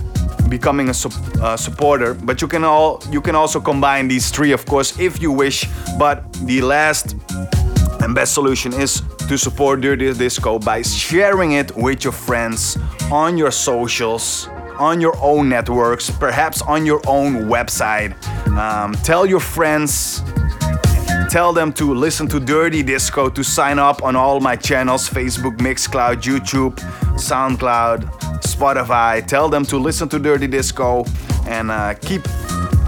becoming 0.49 0.89
a 0.89 0.95
uh, 1.41 1.57
supporter. 1.57 2.15
But 2.15 2.41
you 2.41 2.49
can 2.49 2.65
all 2.65 3.03
you 3.11 3.21
can 3.21 3.35
also 3.35 3.61
combine 3.61 4.09
these 4.09 4.31
three, 4.31 4.53
of 4.53 4.65
course, 4.67 4.99
if 4.99 5.21
you 5.23 5.33
wish. 5.33 5.67
But 5.99 6.33
the 6.47 6.61
last 6.61 7.17
and 8.03 8.15
best 8.15 8.35
solution 8.35 8.73
is 8.73 9.03
to 9.29 9.39
support 9.39 9.81
Dirty 9.81 10.13
Disco 10.13 10.59
by 10.59 10.83
sharing 10.83 11.53
it 11.53 11.75
with 11.77 12.05
your 12.05 12.13
friends 12.13 12.77
on 13.11 13.39
your 13.39 13.51
socials, 13.51 14.49
on 14.79 15.01
your 15.01 15.17
own 15.21 15.49
networks, 15.49 16.11
perhaps 16.11 16.63
on 16.63 16.85
your 16.85 17.01
own 17.07 17.49
website. 17.49 18.13
Um, 18.49 18.93
tell 19.05 19.25
your 19.25 19.41
friends 19.41 20.23
Tell 21.31 21.53
them 21.53 21.73
to 21.75 21.95
listen 21.95 22.29
to 22.29 22.39
Dirty 22.39 22.83
Disco, 22.83 23.31
to 23.31 23.43
sign 23.43 23.79
up 23.79 24.03
on 24.03 24.17
all 24.17 24.41
my 24.41 24.57
channels 24.57 25.09
Facebook, 25.09 25.57
Mixcloud, 25.59 26.23
YouTube, 26.23 26.75
SoundCloud, 27.17 28.05
Spotify. 28.43 29.27
Tell 29.27 29.49
them 29.49 29.65
to 29.67 29.79
listen 29.79 30.09
to 30.11 30.19
Dirty 30.19 30.47
Disco 30.47 31.05
and 31.47 31.71
uh, 31.71 31.95
keep 31.95 32.27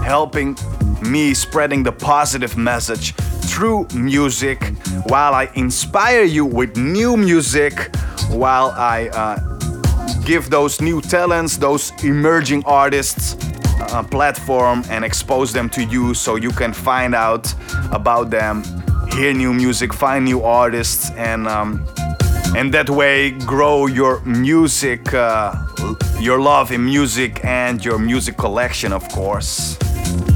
helping 0.03 0.55
me 1.01 1.33
spreading 1.33 1.83
the 1.83 1.91
positive 1.91 2.55
message 2.57 3.13
through 3.45 3.87
music 3.93 4.63
while 5.07 5.33
I 5.33 5.49
inspire 5.55 6.23
you 6.23 6.45
with 6.45 6.77
new 6.77 7.17
music, 7.17 7.95
while 8.29 8.71
I 8.71 9.09
uh, 9.09 9.39
give 10.25 10.49
those 10.49 10.81
new 10.81 11.01
talents, 11.01 11.57
those 11.57 11.91
emerging 12.03 12.63
artists, 12.65 13.35
a 13.93 14.03
platform 14.03 14.83
and 14.89 15.03
expose 15.03 15.51
them 15.53 15.69
to 15.69 15.83
you 15.83 16.13
so 16.13 16.35
you 16.35 16.51
can 16.51 16.73
find 16.73 17.15
out 17.15 17.53
about 17.91 18.29
them, 18.29 18.63
hear 19.11 19.33
new 19.33 19.53
music, 19.53 19.93
find 19.93 20.25
new 20.25 20.41
artists, 20.41 21.11
and 21.11 21.47
um, 21.47 21.85
and 22.55 22.73
that 22.73 22.89
way 22.89 23.31
grow 23.31 23.87
your 23.87 24.21
music, 24.25 25.13
uh, 25.13 25.53
your 26.19 26.39
love 26.39 26.71
in 26.71 26.85
music, 26.85 27.43
and 27.43 27.83
your 27.83 27.99
music 27.99 28.37
collection, 28.37 28.93
of 28.93 29.07
course. 29.09 29.77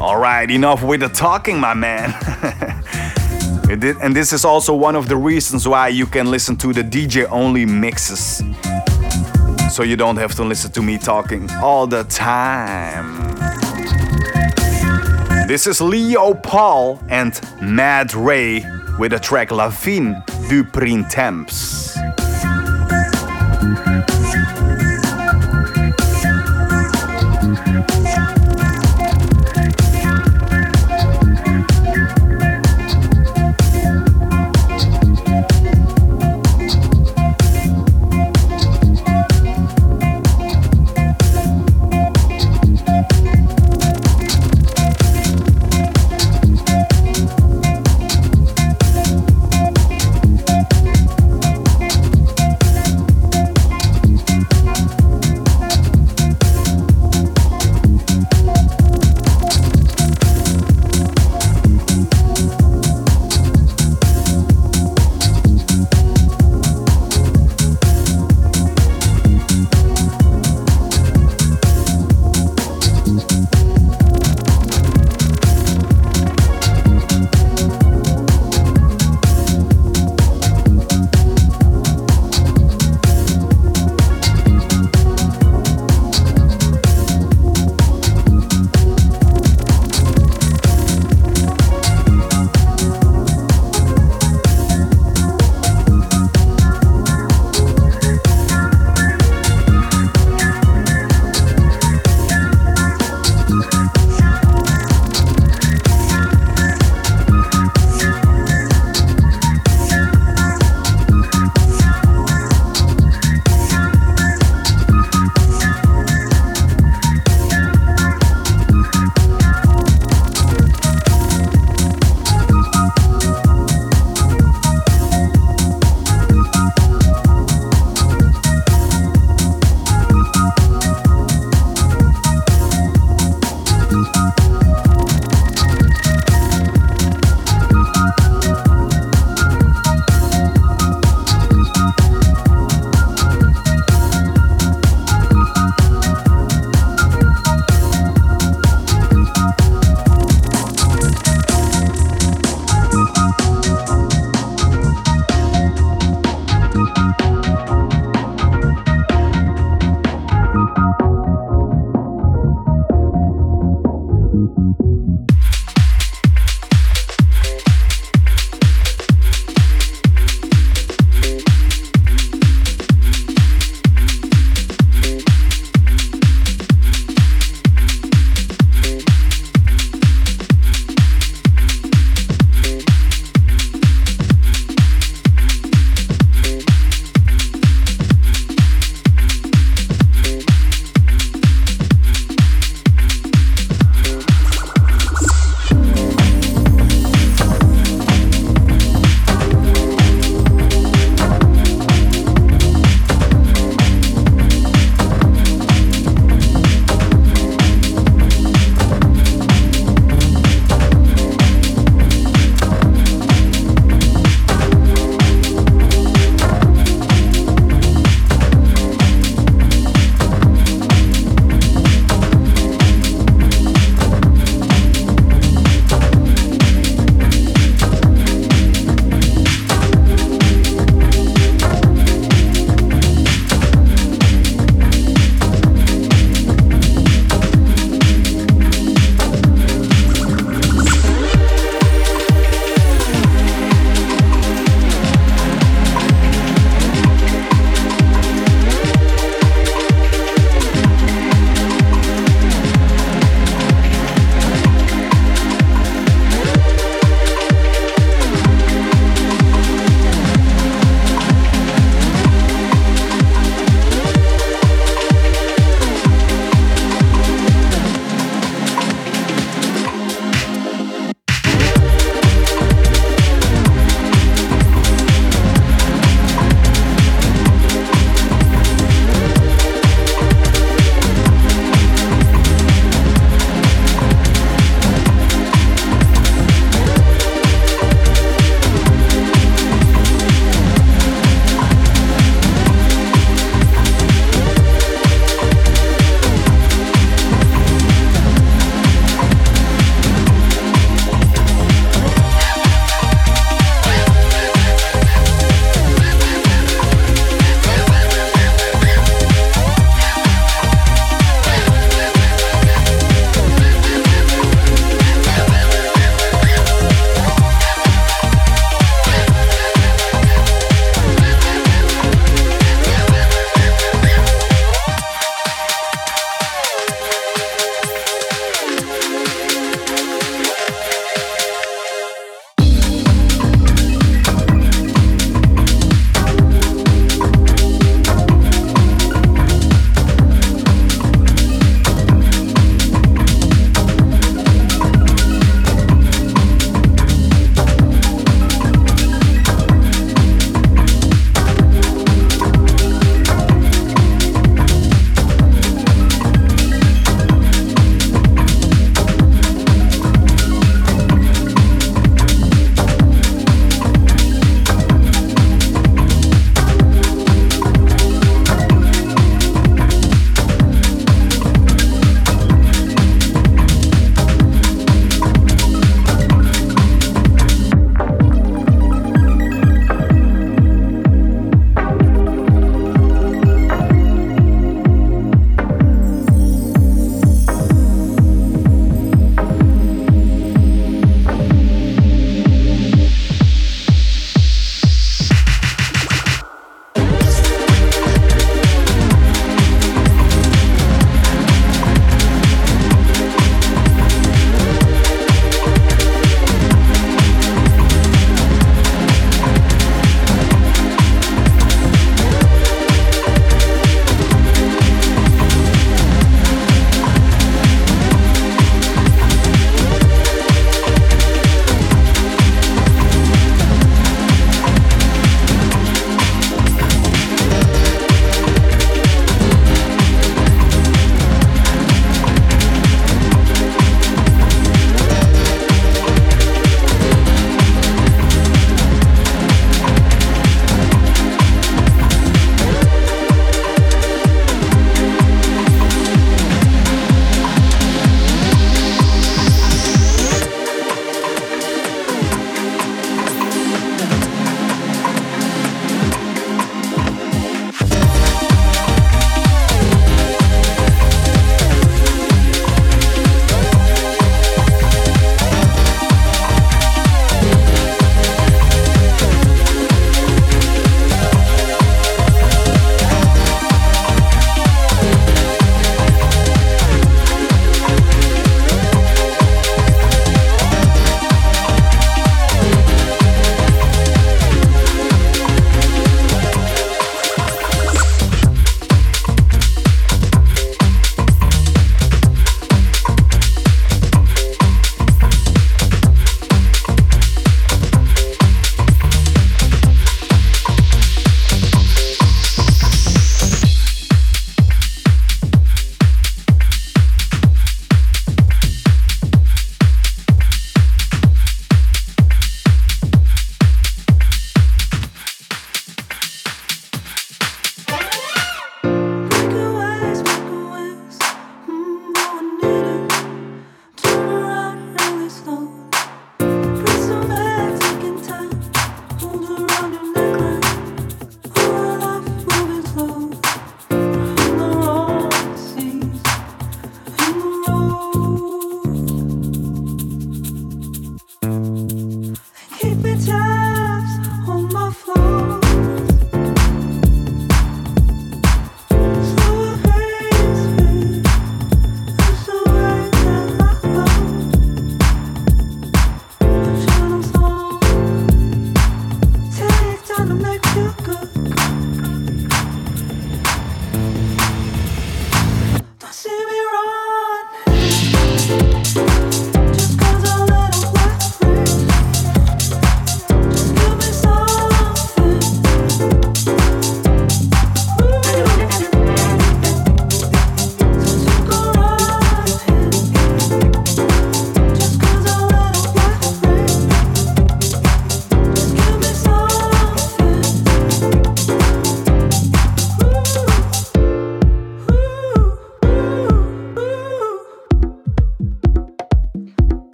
All 0.00 0.18
right, 0.18 0.50
enough 0.50 0.82
with 0.82 1.00
the 1.00 1.08
talking, 1.08 1.60
my 1.60 1.74
man. 1.74 2.14
and 3.70 4.16
this 4.16 4.32
is 4.32 4.44
also 4.44 4.74
one 4.74 4.96
of 4.96 5.08
the 5.08 5.16
reasons 5.16 5.68
why 5.68 5.88
you 5.88 6.06
can 6.06 6.30
listen 6.30 6.56
to 6.56 6.72
the 6.72 6.82
DJ 6.82 7.28
only 7.30 7.64
mixes 7.64 8.42
so 9.70 9.84
you 9.84 9.96
don't 9.96 10.16
have 10.16 10.34
to 10.34 10.44
listen 10.44 10.70
to 10.72 10.82
me 10.82 10.98
talking 10.98 11.48
all 11.62 11.86
the 11.86 12.02
time. 12.04 13.36
This 15.46 15.66
is 15.66 15.80
Leo 15.80 16.34
Paul 16.34 17.00
and 17.08 17.40
Mad 17.62 18.12
Ray 18.14 18.64
with 18.98 19.12
the 19.12 19.18
track 19.18 19.50
La 19.50 19.70
Fin 19.70 20.22
du 20.48 20.64
Printemps. 20.64 22.09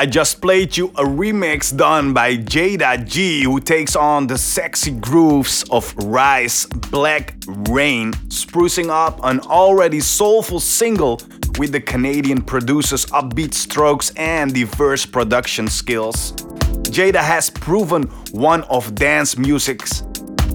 I 0.00 0.06
just 0.06 0.40
played 0.40 0.78
you 0.78 0.86
a 0.96 1.04
remix 1.04 1.76
done 1.76 2.14
by 2.14 2.34
Jayda 2.34 3.06
G, 3.06 3.42
who 3.42 3.60
takes 3.60 3.94
on 3.94 4.28
the 4.28 4.38
sexy 4.38 4.92
grooves 4.92 5.62
of 5.70 5.94
Rhye's 5.98 6.64
Black 6.90 7.34
Rain, 7.46 8.12
sprucing 8.28 8.88
up 8.88 9.20
an 9.24 9.40
already 9.40 10.00
soulful 10.00 10.58
single 10.58 11.20
with 11.58 11.72
the 11.72 11.82
Canadian 11.82 12.40
producer's 12.40 13.04
upbeat 13.12 13.52
strokes 13.52 14.10
and 14.16 14.54
diverse 14.54 15.04
production 15.04 15.68
skills. 15.68 16.32
Jayda 16.88 17.20
has 17.20 17.50
proven 17.50 18.04
one 18.32 18.62
of 18.70 18.94
dance 18.94 19.36
music's 19.36 20.02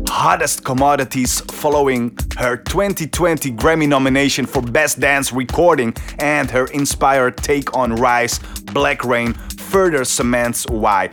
hottest 0.07 0.63
commodities 0.63 1.41
following 1.51 2.17
her 2.37 2.57
2020 2.57 3.51
Grammy 3.51 3.87
nomination 3.87 4.45
for 4.45 4.61
Best 4.61 4.99
Dance 4.99 5.31
Recording 5.31 5.93
and 6.19 6.49
her 6.49 6.65
inspired 6.67 7.37
take 7.37 7.75
on 7.75 7.95
Rhye's 7.95 8.39
Black 8.75 9.05
Rain 9.05 9.33
further 9.57 10.03
cements 10.03 10.65
why. 10.67 11.09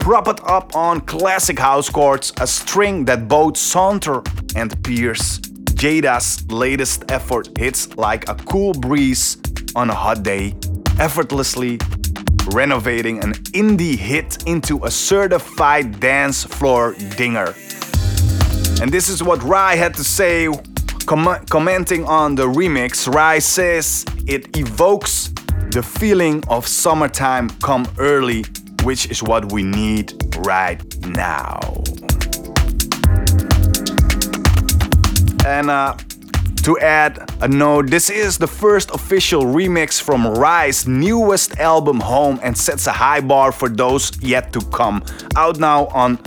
Prop 0.00 0.26
it 0.28 0.40
up 0.46 0.74
on 0.74 1.00
classic 1.00 1.58
house 1.58 1.88
chords, 1.88 2.32
a 2.40 2.46
string 2.46 3.04
that 3.04 3.28
both 3.28 3.56
saunter 3.56 4.20
and 4.56 4.70
pierce. 4.82 5.38
Jayda's 5.80 6.44
latest 6.50 7.10
effort 7.10 7.48
hits 7.56 7.96
like 7.96 8.28
a 8.28 8.34
cool 8.34 8.74
breeze 8.74 9.38
on 9.76 9.90
a 9.90 9.94
hot 9.94 10.22
day, 10.24 10.54
effortlessly 10.98 11.78
renovating 12.48 13.22
an 13.22 13.32
indie 13.54 13.96
hit 13.96 14.42
into 14.46 14.84
a 14.84 14.90
certified 14.90 16.00
dance 16.00 16.44
floor 16.44 16.94
dinger. 17.16 17.54
And 18.82 18.90
this 18.90 19.08
is 19.08 19.22
what 19.22 19.38
Rhye 19.40 19.76
had 19.76 19.94
to 19.94 20.04
say 20.04 20.48
com- 21.06 21.44
commenting 21.48 22.04
on 22.06 22.34
the 22.34 22.46
remix. 22.46 23.08
Rhye 23.08 23.40
says 23.40 24.04
it 24.26 24.56
evokes 24.56 25.33
the 25.74 25.82
feeling 25.82 26.40
of 26.46 26.68
summertime 26.68 27.50
come 27.60 27.84
early, 27.98 28.44
which 28.84 29.10
is 29.10 29.24
what 29.24 29.50
we 29.50 29.64
need 29.64 30.14
right 30.46 30.80
now. 31.00 31.58
And 35.44 35.68
uh, 35.68 35.96
to 36.62 36.78
add 36.78 37.28
a 37.40 37.48
note, 37.48 37.90
this 37.90 38.08
is 38.08 38.38
the 38.38 38.46
first 38.46 38.92
official 38.92 39.42
remix 39.42 40.00
from 40.00 40.24
Rhye's 40.28 40.86
newest 40.86 41.58
album, 41.58 41.98
Home, 41.98 42.38
and 42.40 42.56
sets 42.56 42.86
a 42.86 42.92
high 42.92 43.20
bar 43.20 43.50
for 43.50 43.68
those 43.68 44.12
yet 44.22 44.52
to 44.52 44.60
come. 44.70 45.02
Out 45.34 45.58
now 45.58 45.86
on 45.88 46.20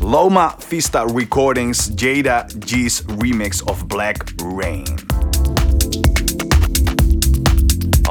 Loma 0.00 0.54
Vista 0.60 1.06
Recordings, 1.06 1.88
Jayda 1.88 2.62
G's 2.62 3.00
remix 3.02 3.66
of 3.66 3.88
Black 3.88 4.28
Rain. 4.42 4.84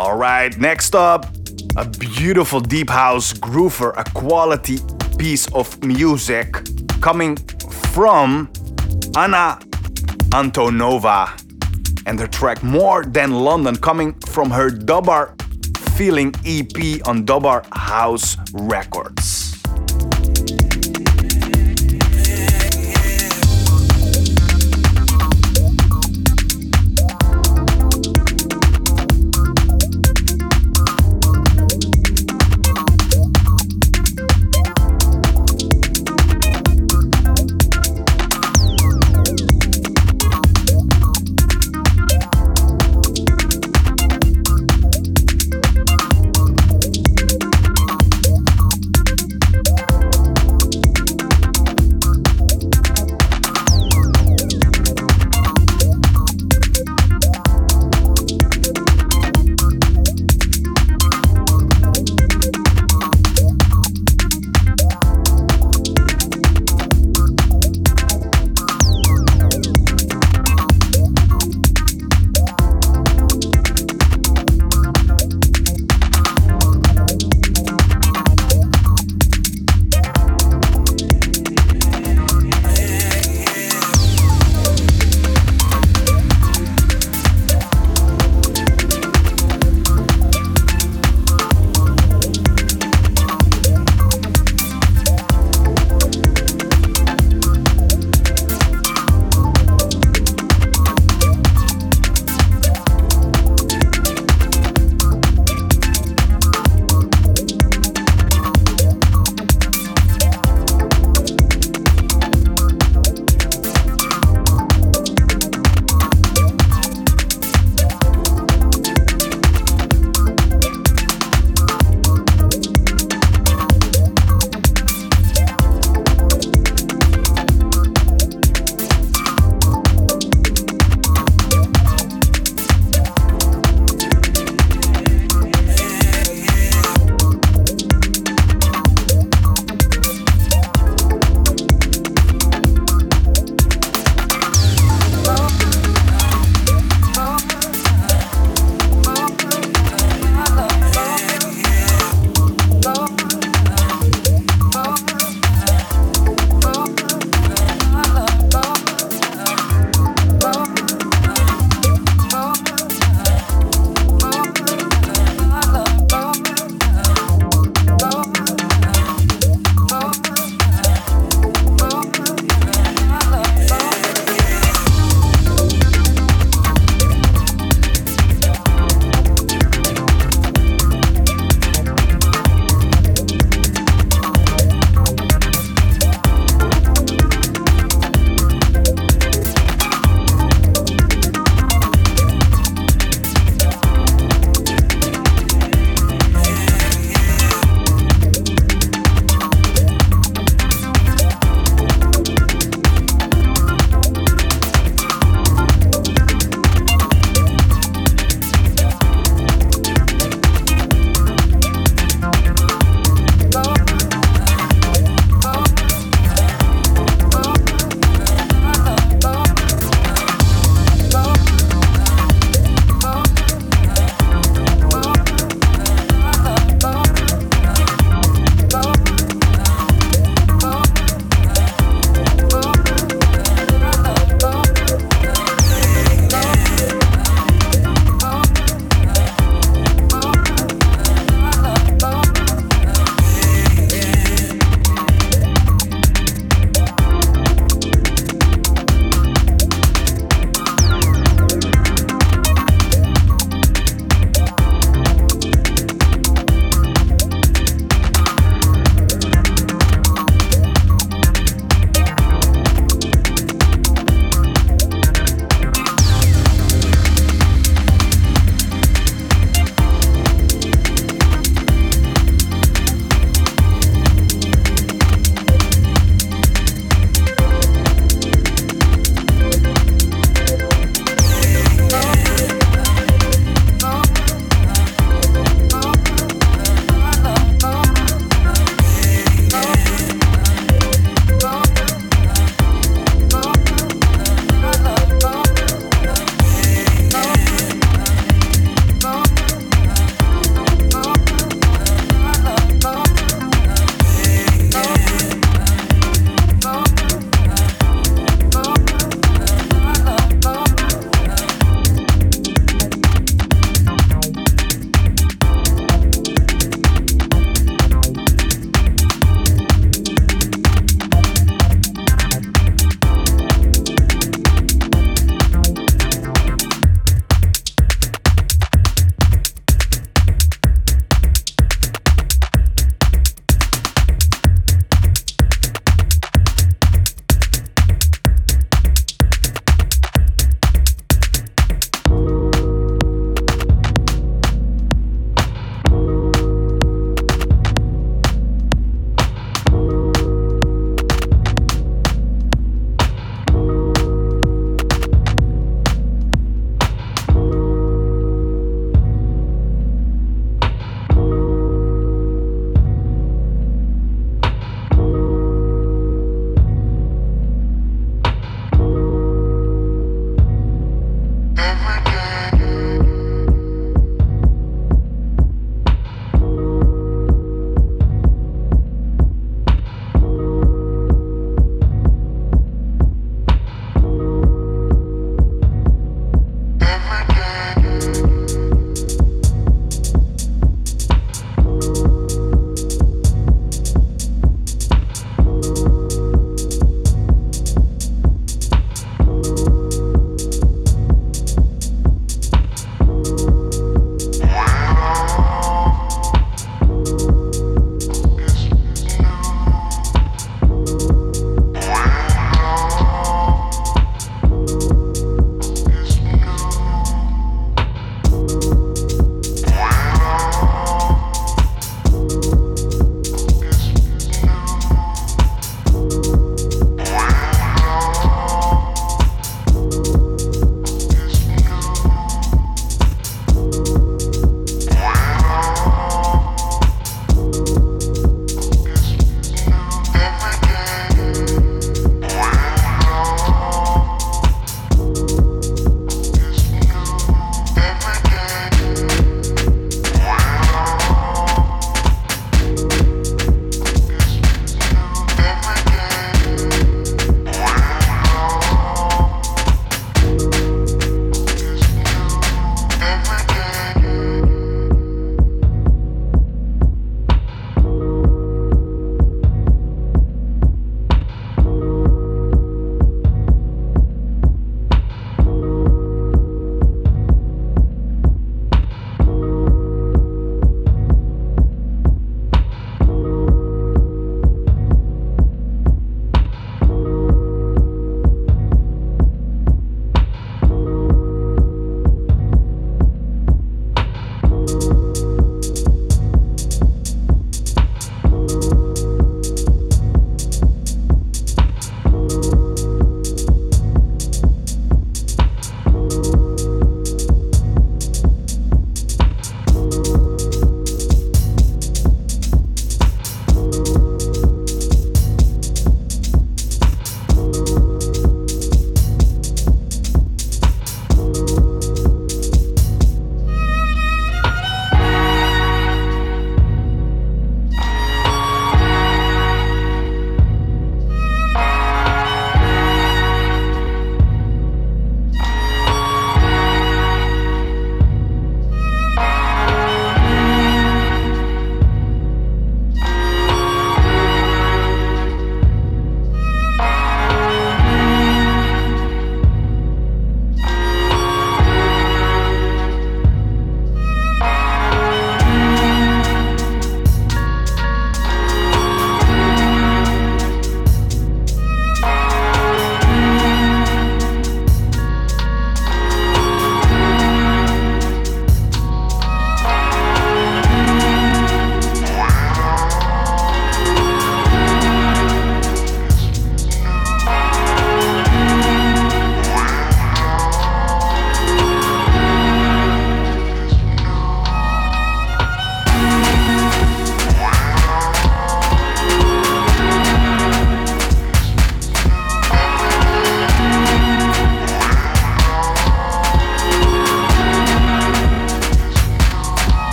Alright, 0.00 0.56
next 0.56 0.94
up, 0.94 1.26
a 1.76 1.84
beautiful 1.84 2.58
deep 2.58 2.88
house 2.88 3.34
groover, 3.34 3.92
a 3.98 4.04
quality 4.18 4.78
piece 5.18 5.46
of 5.52 5.84
music 5.84 6.56
coming 7.02 7.36
from 7.92 8.50
Anna 9.14 9.58
Antonova 10.30 11.28
and 12.06 12.18
her 12.18 12.26
track 12.26 12.62
More 12.62 13.04
Than 13.04 13.32
London 13.32 13.76
coming 13.76 14.14
from 14.20 14.50
her 14.50 14.70
Dubbar 14.70 15.36
Feeling 15.98 16.34
EP 16.46 17.06
on 17.06 17.26
Dubbar 17.26 17.66
House 17.70 18.38
Records. 18.54 19.49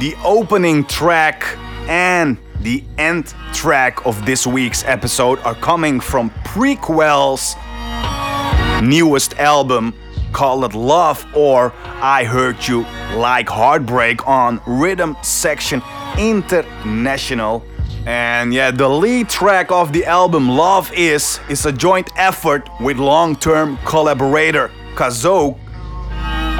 The 0.00 0.16
opening 0.24 0.82
track 0.84 1.44
and 1.86 2.38
the 2.62 2.82
end 2.96 3.34
track 3.52 4.06
of 4.06 4.24
this 4.24 4.46
week's 4.46 4.82
episode 4.84 5.38
are 5.40 5.54
coming 5.56 6.00
from 6.00 6.30
Prequel's 6.42 7.54
newest 8.82 9.34
album 9.34 9.92
called 10.32 10.74
Love 10.74 11.26
or 11.36 11.74
I 11.84 12.24
Hurt 12.24 12.66
You 12.66 12.86
Like 13.14 13.50
Heartbreak 13.50 14.26
on 14.26 14.62
Rhythm 14.66 15.18
Section 15.22 15.82
International. 16.18 17.62
And 18.06 18.54
yeah, 18.54 18.70
the 18.70 18.88
lead 18.88 19.28
track 19.28 19.70
of 19.70 19.92
the 19.92 20.06
album 20.06 20.48
Love 20.48 20.90
Is 20.94 21.40
is 21.50 21.66
a 21.66 21.72
joint 21.72 22.08
effort 22.16 22.70
with 22.80 22.96
long-term 22.96 23.78
collaborator 23.84 24.70
Kazo 24.94 25.58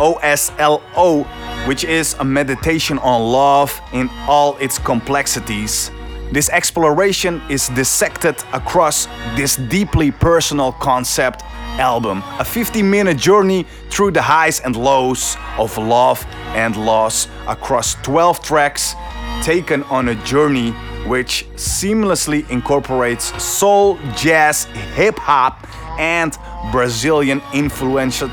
OSLO, 0.01 1.27
which 1.67 1.85
is 1.85 2.15
a 2.19 2.25
meditation 2.25 2.99
on 2.99 3.33
love 3.33 3.81
in 3.93 4.09
all 4.27 4.57
its 4.57 4.79
complexities. 4.79 5.91
This 6.33 6.49
exploration 6.51 7.43
is 7.51 7.69
dissected 7.69 8.37
across 8.53 9.07
this 9.35 9.57
deeply 9.57 10.11
personal 10.13 10.73
concept 10.73 11.43
album, 11.79 12.23
a 12.39 12.45
50 12.45 12.83
minute 12.83 13.17
journey 13.19 13.67
through 13.91 14.13
the 14.13 14.23
highs 14.23 14.61
and 14.61 14.77
lows 14.77 15.37
of 15.59 15.77
love 15.77 16.25
and 16.55 16.77
loss 16.77 17.27
across 17.49 17.95
12 18.03 18.43
tracks, 18.43 18.95
taken 19.43 19.83
on 19.85 20.09
a 20.09 20.15
journey 20.25 20.71
which 21.07 21.47
seamlessly 21.57 22.49
incorporates 22.51 23.43
soul, 23.43 23.99
jazz, 24.17 24.65
hip 24.95 25.19
hop, 25.19 25.67
and 25.99 26.37
Brazilian 26.71 27.43
influential 27.53 28.29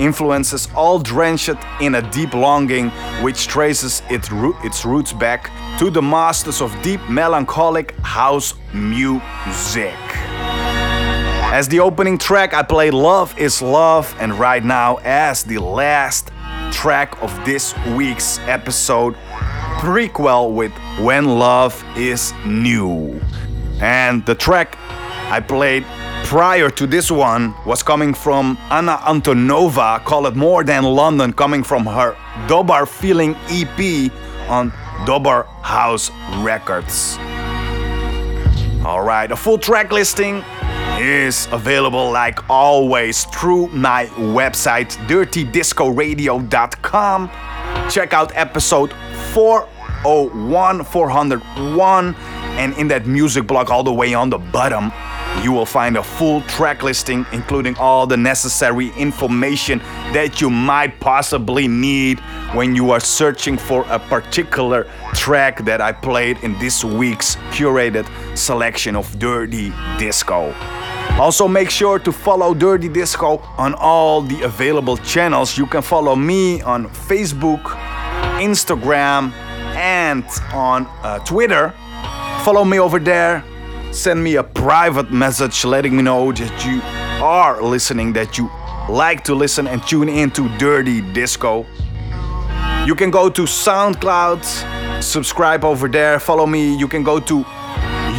influences 0.00 0.68
all 0.74 0.98
drenched 0.98 1.56
in 1.80 1.96
a 1.96 2.10
deep 2.10 2.34
longing 2.34 2.90
which 3.22 3.46
traces 3.46 4.02
its, 4.08 4.30
roots 4.84 5.12
back 5.12 5.50
to 5.78 5.90
the 5.90 6.02
masters 6.02 6.60
of 6.60 6.74
deep 6.82 7.00
melancholic 7.08 7.96
house 8.00 8.54
music. 8.72 9.96
As 11.50 11.66
the 11.68 11.80
opening 11.80 12.18
track, 12.18 12.52
I 12.52 12.62
played 12.62 12.92
Love 12.92 13.36
is 13.38 13.62
Love, 13.62 14.14
and 14.20 14.38
right 14.38 14.62
now, 14.62 14.96
as 15.02 15.42
the 15.42 15.58
last 15.58 16.30
track 16.70 17.20
of 17.22 17.32
this 17.44 17.74
week's 17.96 18.38
episode, 18.40 19.14
prequel 19.78 20.52
with 20.52 20.72
When 21.00 21.38
Love 21.38 21.82
is 21.96 22.34
New. 22.44 23.20
And 23.80 24.26
the 24.26 24.34
track 24.34 24.76
I 25.30 25.40
played 25.40 25.84
prior 26.24 26.70
to 26.70 26.86
this 26.86 27.10
one 27.10 27.54
was 27.66 27.82
coming 27.82 28.14
from 28.14 28.56
Anna 28.70 28.96
Antonova, 29.04 30.02
called 30.02 30.34
More 30.36 30.64
Than 30.64 30.84
London, 30.84 31.34
coming 31.34 31.62
from 31.62 31.84
her 31.84 32.16
Dobar 32.46 32.86
Feeling 32.86 33.36
EP 33.50 34.10
on 34.48 34.72
Dobar 35.04 35.44
House 35.60 36.10
Records. 36.38 37.18
Alright, 38.82 39.30
a 39.30 39.36
full 39.36 39.58
track 39.58 39.92
listing 39.92 40.42
is 40.98 41.46
available 41.52 42.10
like 42.10 42.48
always 42.48 43.26
through 43.26 43.66
my 43.68 44.06
website 44.16 44.96
dirtydiscoradio.com. 45.08 47.30
Check 47.90 48.14
out 48.14 48.32
episode 48.34 48.94
401 49.34 50.84
401 50.84 52.14
and 52.14 52.74
in 52.78 52.88
that 52.88 53.06
music 53.06 53.46
block 53.46 53.68
all 53.70 53.84
the 53.84 53.92
way 53.92 54.14
on 54.14 54.30
the 54.30 54.38
bottom 54.38 54.90
you 55.42 55.52
will 55.52 55.66
find 55.66 55.96
a 55.96 56.02
full 56.02 56.40
track 56.42 56.82
listing, 56.82 57.24
including 57.32 57.76
all 57.76 58.06
the 58.06 58.16
necessary 58.16 58.90
information 58.96 59.78
that 60.12 60.40
you 60.40 60.50
might 60.50 60.98
possibly 61.00 61.68
need 61.68 62.18
when 62.54 62.74
you 62.74 62.90
are 62.90 63.00
searching 63.00 63.56
for 63.56 63.84
a 63.88 63.98
particular 63.98 64.90
track 65.14 65.64
that 65.64 65.80
I 65.80 65.92
played 65.92 66.38
in 66.38 66.58
this 66.58 66.84
week's 66.84 67.36
curated 67.52 68.06
selection 68.36 68.96
of 68.96 69.18
Dirty 69.18 69.72
Disco. 69.98 70.52
Also, 71.18 71.48
make 71.48 71.70
sure 71.70 71.98
to 71.98 72.12
follow 72.12 72.52
Dirty 72.54 72.88
Disco 72.88 73.38
on 73.56 73.74
all 73.74 74.22
the 74.22 74.42
available 74.42 74.96
channels. 74.98 75.56
You 75.56 75.66
can 75.66 75.82
follow 75.82 76.16
me 76.16 76.62
on 76.62 76.88
Facebook, 76.88 77.62
Instagram, 78.40 79.32
and 79.76 80.24
on 80.52 80.86
uh, 81.02 81.18
Twitter. 81.20 81.74
Follow 82.44 82.64
me 82.64 82.78
over 82.78 82.98
there 82.98 83.44
send 83.98 84.22
me 84.22 84.36
a 84.36 84.44
private 84.44 85.10
message 85.10 85.64
letting 85.64 85.96
me 85.96 86.02
know 86.02 86.30
that 86.30 86.64
you 86.64 86.80
are 87.20 87.60
listening, 87.60 88.12
that 88.12 88.38
you 88.38 88.48
like 88.88 89.24
to 89.24 89.34
listen 89.34 89.66
and 89.66 89.82
tune 89.82 90.08
into 90.08 90.48
Dirty 90.56 91.00
Disco. 91.12 91.66
You 92.86 92.94
can 92.94 93.10
go 93.10 93.28
to 93.28 93.42
SoundCloud, 93.42 95.02
subscribe 95.02 95.64
over 95.64 95.88
there, 95.88 96.20
follow 96.20 96.46
me. 96.46 96.78
You 96.78 96.86
can 96.86 97.02
go 97.02 97.18
to 97.18 97.42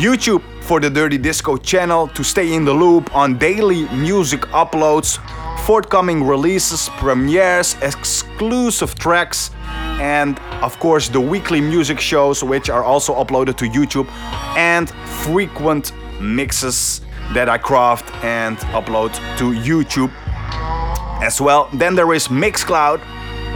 YouTube 0.03 0.43
for 0.61 0.81
the 0.81 0.89
Dirty 0.89 1.17
Disco 1.17 1.55
channel 1.55 2.09
to 2.09 2.23
stay 2.23 2.53
in 2.53 2.65
the 2.65 2.73
loop 2.73 3.15
on 3.15 3.37
daily 3.37 3.87
music 3.89 4.41
uploads, 4.51 5.17
forthcoming 5.65 6.27
releases, 6.27 6.89
premieres, 6.97 7.77
exclusive 7.81 8.95
tracks, 8.95 9.51
and 9.99 10.39
of 10.61 10.79
course 10.79 11.09
the 11.09 11.19
weekly 11.19 11.61
music 11.61 11.99
shows 11.99 12.43
which 12.43 12.69
are 12.69 12.83
also 12.83 13.13
uploaded 13.15 13.57
to 13.57 13.65
YouTube 13.65 14.09
and 14.57 14.89
frequent 15.23 15.91
mixes 16.19 17.01
that 17.33 17.47
I 17.49 17.57
craft 17.57 18.11
and 18.23 18.57
upload 18.73 19.13
to 19.37 19.51
YouTube 19.51 20.11
as 21.21 21.39
well. 21.39 21.69
Then 21.73 21.95
there 21.95 22.13
is 22.13 22.27
Mixcloud 22.27 22.99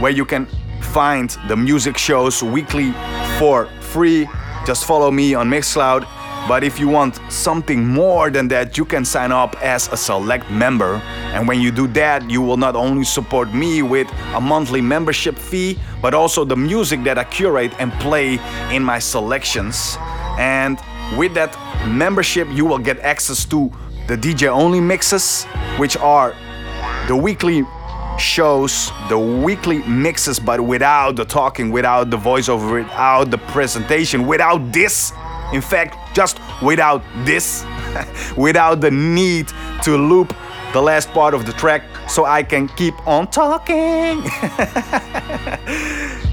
where 0.00 0.12
you 0.12 0.24
can 0.24 0.46
find 0.80 1.36
the 1.48 1.56
music 1.56 1.98
shows 1.98 2.42
weekly 2.42 2.92
for 3.38 3.66
free. 3.80 4.28
Just 4.66 4.84
follow 4.84 5.10
me 5.10 5.34
on 5.34 5.48
Mixcloud 5.48 6.06
but 6.46 6.62
if 6.62 6.78
you 6.78 6.88
want 6.88 7.18
something 7.30 7.86
more 7.86 8.30
than 8.30 8.48
that, 8.48 8.76
you 8.76 8.84
can 8.84 9.04
sign 9.04 9.32
up 9.32 9.56
as 9.62 9.88
a 9.88 9.96
select 9.96 10.50
member. 10.50 10.96
And 11.32 11.48
when 11.48 11.60
you 11.60 11.70
do 11.70 11.86
that, 11.88 12.28
you 12.28 12.42
will 12.42 12.58
not 12.58 12.76
only 12.76 13.04
support 13.04 13.54
me 13.54 13.80
with 13.82 14.08
a 14.34 14.40
monthly 14.40 14.82
membership 14.82 15.38
fee, 15.38 15.78
but 16.02 16.12
also 16.12 16.44
the 16.44 16.56
music 16.56 17.02
that 17.04 17.18
I 17.18 17.24
curate 17.24 17.72
and 17.78 17.92
play 17.94 18.38
in 18.70 18.84
my 18.84 18.98
selections. 18.98 19.96
And 20.38 20.78
with 21.16 21.32
that 21.34 21.56
membership, 21.88 22.48
you 22.50 22.66
will 22.66 22.78
get 22.78 22.98
access 23.00 23.46
to 23.46 23.72
the 24.06 24.16
DJ 24.16 24.48
only 24.48 24.80
mixes, 24.80 25.44
which 25.78 25.96
are 25.96 26.34
the 27.08 27.16
weekly 27.16 27.64
shows, 28.18 28.92
the 29.08 29.18
weekly 29.18 29.82
mixes, 29.84 30.38
but 30.38 30.60
without 30.60 31.16
the 31.16 31.24
talking, 31.24 31.70
without 31.70 32.10
the 32.10 32.18
voiceover, 32.18 32.82
without 32.84 33.30
the 33.30 33.38
presentation, 33.38 34.26
without 34.26 34.72
this 34.72 35.12
in 35.52 35.60
fact, 35.60 35.96
just 36.14 36.40
without 36.62 37.02
this, 37.24 37.64
without 38.36 38.80
the 38.80 38.90
need 38.90 39.48
to 39.82 39.96
loop 39.96 40.34
the 40.72 40.80
last 40.80 41.10
part 41.10 41.34
of 41.34 41.46
the 41.46 41.52
track 41.52 41.82
so 42.08 42.24
I 42.24 42.42
can 42.42 42.68
keep 42.68 42.94
on 43.06 43.30
talking. 43.30 44.24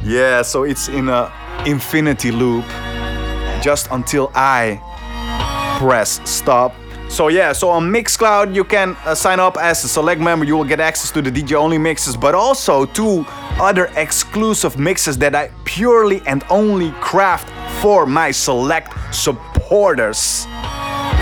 yeah, 0.03 0.41
so 0.41 0.63
it's 0.63 0.89
in 0.89 1.09
a 1.09 1.31
infinity 1.65 2.31
loop 2.31 2.65
just 3.61 3.87
until 3.91 4.31
I 4.33 4.79
press 5.79 6.21
stop. 6.29 6.75
So 7.09 7.27
yeah, 7.27 7.51
so 7.51 7.69
on 7.69 7.91
Mixcloud 7.91 8.55
you 8.55 8.63
can 8.63 8.95
uh, 9.05 9.13
sign 9.13 9.39
up 9.39 9.57
as 9.57 9.83
a 9.83 9.87
select 9.87 10.21
member. 10.21 10.45
You 10.45 10.55
will 10.55 10.65
get 10.65 10.79
access 10.79 11.11
to 11.11 11.21
the 11.21 11.29
DJ 11.29 11.53
only 11.53 11.77
mixes, 11.77 12.15
but 12.15 12.33
also 12.33 12.85
to 12.85 13.25
other 13.59 13.91
exclusive 13.95 14.79
mixes 14.79 15.17
that 15.17 15.35
I 15.35 15.51
purely 15.65 16.21
and 16.25 16.43
only 16.49 16.91
craft 17.01 17.51
for 17.81 18.05
my 18.05 18.29
select 18.29 18.93
supporters. 19.11 20.45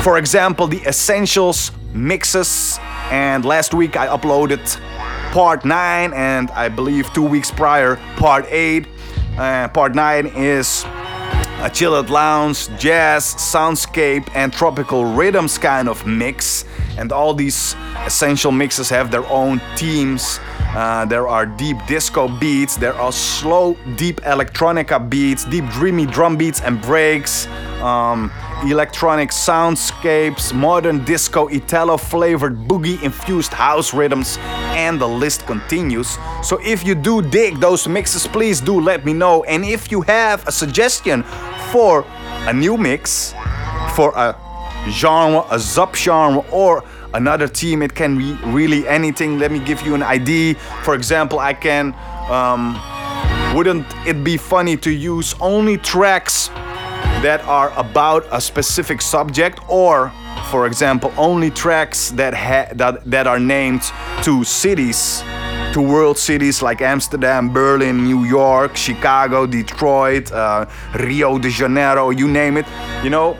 For 0.03 0.18
example, 0.18 0.68
the 0.68 0.81
Essentials 0.86 1.72
mixes, 1.94 2.77
and 3.11 3.45
last 3.45 3.73
week 3.73 3.95
I 3.95 4.07
uploaded 4.07 4.60
part 5.31 5.64
9, 5.64 6.14
and 6.14 6.52
I 6.52 6.68
believe 6.68 7.14
two 7.14 7.23
weeks 7.23 7.49
prior, 7.49 7.95
part 8.18 8.45
8. 8.49 8.88
Uh, 9.38 9.69
part 9.69 9.95
9 9.95 10.27
is 10.36 10.84
a 11.61 11.69
chilled 11.73 12.10
lounge, 12.10 12.68
jazz, 12.77 13.36
soundscape, 13.36 14.30
and 14.36 14.52
tropical 14.52 15.06
rhythms 15.06 15.57
kind 15.57 15.88
of 15.88 16.06
mix. 16.06 16.65
And 16.98 17.14
all 17.14 17.34
these 17.34 17.73
essential 18.06 18.52
mixes 18.52 18.90
have 18.90 19.11
their 19.11 19.26
own 19.27 19.61
themes 19.77 20.41
uh, 20.76 21.06
there 21.06 21.28
are 21.28 21.46
deep 21.46 21.78
disco 21.88 22.28
beats, 22.28 22.78
there 22.78 22.94
are 22.94 23.12
slow, 23.12 23.76
deep 23.96 24.22
electronica 24.22 25.10
beats, 25.10 25.46
deep 25.46 25.66
dreamy 25.70 26.06
drum 26.06 26.38
beats 26.38 26.62
and 26.62 26.82
breaks, 26.82 27.48
um, 27.82 28.32
electronic 28.64 29.30
soundscapes, 29.30 30.54
modern 30.54 31.04
disco, 31.06 31.48
Italo 31.48 31.98
flavored 31.98 32.68
boogie 32.68 33.02
infused 33.02 33.52
house 33.54 33.94
rhythms, 33.94 34.38
and 34.76 35.02
the 35.02 35.08
list 35.08 35.46
continues. 35.48 36.18
So 36.44 36.60
if 36.64 36.86
you 36.86 36.94
do 36.94 37.22
dig 37.22 37.60
those 37.60 37.88
mixes, 37.88 38.28
please 38.28 38.62
do 38.62 38.80
let 38.80 39.06
me 39.06 39.14
know. 39.14 39.44
And 39.46 39.66
if 39.66 39.91
you 39.91 40.02
have 40.02 40.48
a 40.48 40.52
suggestion 40.52 41.24
for 41.72 42.06
a 42.48 42.54
new 42.54 42.78
mix, 42.78 43.34
for 43.96 44.12
a 44.16 44.36
genre, 44.90 45.40
a 45.50 45.58
subgenre, 45.58 46.46
or 46.52 46.84
another 47.14 47.48
team. 47.48 47.81
It 47.81 47.94
can 47.94 48.18
be 48.18 48.34
really 48.45 48.88
anything. 48.88 49.40
Let 49.40 49.52
me 49.52 49.60
give 49.60 49.81
you 49.81 49.95
an 49.95 50.03
idea. 50.03 50.56
For 50.84 50.95
example, 50.95 51.40
I 51.40 51.53
can 51.53 51.94
um, 52.30 52.80
Wouldn't 53.56 53.88
it 54.06 54.23
be 54.23 54.38
funny 54.38 54.77
to 54.77 54.91
use 54.91 55.34
only 55.41 55.77
tracks 55.77 56.49
that 57.23 57.41
are 57.45 57.73
about 57.76 58.23
a 58.31 58.40
specific 58.40 59.02
subject 59.02 59.60
or 59.68 60.11
for 60.52 60.68
example 60.68 61.11
only 61.18 61.49
tracks 61.49 62.11
that 62.11 62.36
ha- 62.36 62.69
that 62.76 63.03
that 63.10 63.26
are 63.26 63.40
named 63.40 63.81
to 64.23 64.44
cities 64.44 65.23
to 65.73 65.81
world 65.81 66.18
cities 66.18 66.61
like 66.61 66.81
Amsterdam, 66.81 67.52
Berlin, 67.52 68.03
New 68.03 68.23
York, 68.23 68.76
Chicago, 68.76 69.45
Detroit, 69.48 70.31
uh, 70.31 70.65
Rio 70.99 71.38
de 71.40 71.49
Janeiro, 71.49 72.11
you 72.11 72.27
name 72.27 72.57
it. 72.57 72.65
You 73.03 73.10
know, 73.10 73.38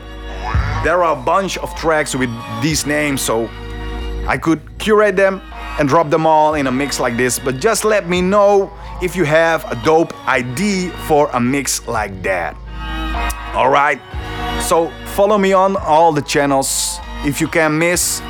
there 0.84 1.02
are 1.02 1.12
a 1.12 1.22
bunch 1.22 1.58
of 1.58 1.74
tracks 1.74 2.14
with 2.14 2.30
these 2.62 2.86
names, 2.86 3.20
so 3.20 3.48
I 4.26 4.38
could 4.38 4.60
curate 4.78 5.16
them 5.16 5.42
and 5.78 5.88
drop 5.88 6.10
them 6.10 6.26
all 6.26 6.54
in 6.54 6.66
a 6.66 6.72
mix 6.72 7.00
like 7.00 7.16
this. 7.16 7.38
But 7.38 7.58
just 7.58 7.84
let 7.84 8.08
me 8.08 8.20
know 8.20 8.72
if 9.02 9.16
you 9.16 9.24
have 9.24 9.70
a 9.70 9.76
dope 9.84 10.12
ID 10.28 10.88
for 11.06 11.28
a 11.32 11.40
mix 11.40 11.86
like 11.86 12.22
that. 12.22 12.56
Alright, 13.54 14.00
so 14.62 14.90
follow 15.14 15.38
me 15.38 15.52
on 15.52 15.76
all 15.76 16.12
the 16.12 16.22
channels. 16.22 16.98
If 17.24 17.40
you 17.40 17.48
can 17.48 17.78
miss, 17.78 18.20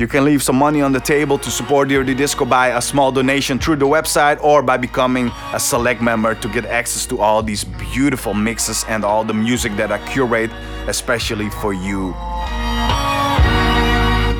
you 0.00 0.08
can 0.08 0.24
leave 0.24 0.42
some 0.42 0.56
money 0.56 0.80
on 0.80 0.92
the 0.92 0.98
table 0.98 1.36
to 1.36 1.50
support 1.50 1.90
Dirty 1.90 2.14
Disco 2.14 2.46
by 2.46 2.68
a 2.68 2.80
small 2.80 3.12
donation 3.12 3.58
through 3.58 3.76
the 3.76 3.86
website 3.86 4.42
or 4.42 4.62
by 4.62 4.78
becoming 4.78 5.30
a 5.52 5.60
select 5.60 6.00
member 6.00 6.34
to 6.34 6.48
get 6.48 6.64
access 6.64 7.04
to 7.04 7.20
all 7.20 7.42
these 7.42 7.64
beautiful 7.64 8.32
mixes 8.32 8.82
and 8.88 9.04
all 9.04 9.24
the 9.24 9.34
music 9.34 9.76
that 9.76 9.92
I 9.92 9.98
curate 10.08 10.50
especially 10.86 11.50
for 11.50 11.74
you. 11.74 12.12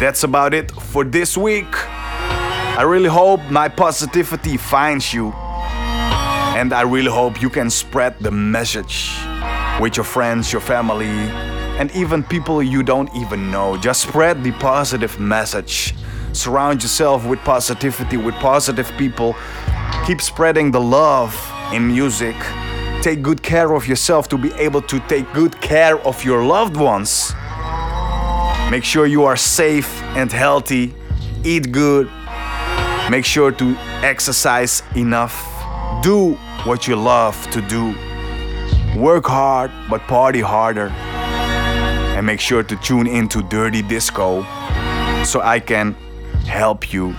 That's 0.01 0.25
about 0.25 0.55
it 0.55 0.71
for 0.71 1.05
this 1.05 1.37
week. 1.37 1.69
I 1.77 2.83
really 2.83 3.11
hope 3.11 3.43
my 3.51 3.69
positivity 3.69 4.57
finds 4.57 5.13
you. 5.13 5.31
And 6.57 6.73
I 6.73 6.83
really 6.83 7.11
hope 7.11 7.43
you 7.43 7.51
can 7.51 7.69
spread 7.69 8.19
the 8.19 8.31
message 8.31 9.15
with 9.79 9.99
your 9.99 10.05
friends, 10.05 10.53
your 10.53 10.63
family, 10.63 11.29
and 11.81 11.91
even 11.93 12.23
people 12.23 12.63
you 12.63 12.83
don't 12.83 13.09
even 13.17 13.51
know. 13.51 13.75
Just 13.79 14.03
spread 14.03 14.45
the 14.45 14.53
positive 14.53 15.19
message. 15.19 15.95
Surround 16.35 16.83
yourself 16.83 17.25
with 17.25 17.39
positivity, 17.39 18.19
with 18.19 18.35
positive 18.35 18.93
people. 18.99 19.35
Keep 20.07 20.21
spreading 20.21 20.71
the 20.71 20.81
love 20.81 21.35
in 21.73 21.89
music. 21.89 22.37
Take 23.01 23.23
good 23.23 23.43
care 23.43 23.73
of 23.73 23.89
yourself 23.89 24.29
to 24.29 24.37
be 24.37 24.53
able 24.67 24.83
to 24.83 25.01
take 25.09 25.33
good 25.33 25.59
care 25.63 25.99
of 26.07 26.23
your 26.23 26.45
loved 26.45 26.77
ones. 26.77 27.33
Make 28.71 28.85
sure 28.85 29.07
you 29.07 29.25
are 29.25 29.37
safe 29.37 30.03
and 30.19 30.31
healthy. 30.31 30.95
Eat 31.45 31.73
good. 31.73 32.11
Make 33.11 33.25
sure 33.25 33.53
to 33.53 33.75
exercise 34.03 34.83
enough. 34.95 35.35
Do 36.03 36.35
what 36.65 36.87
you 36.87 36.97
love 36.97 37.51
to 37.53 37.63
do. 37.63 37.95
Work 39.01 39.25
hard, 39.25 39.71
but 39.89 40.03
party 40.03 40.41
harder. 40.41 40.93
And 42.21 42.27
make 42.27 42.41
sure 42.41 42.63
to 42.63 42.77
tune 42.77 43.07
into 43.07 43.41
Dirty 43.41 43.81
Disco 43.81 44.43
so 45.25 45.41
I 45.41 45.59
can 45.59 45.95
help 46.45 46.93
you 46.93 47.17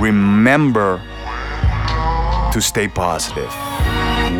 remember 0.00 1.02
to 2.50 2.62
stay 2.62 2.88
positive. 2.88 3.52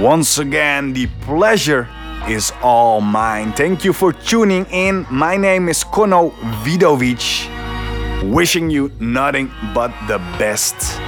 Once 0.01 0.39
again, 0.39 0.95
the 0.95 1.09
pleasure 1.27 1.87
is 2.27 2.55
all 2.63 3.03
mine. 3.03 3.53
Thank 3.53 3.85
you 3.85 3.93
for 3.93 4.15
tuning 4.15 4.65
in. 4.71 5.07
My 5.11 5.37
name 5.37 5.69
is 5.69 5.85
Kono 5.85 6.31
Vidovic, 6.65 8.33
wishing 8.33 8.71
you 8.71 8.91
nothing 8.99 9.53
but 9.75 9.93
the 10.07 10.17
best 10.39 10.99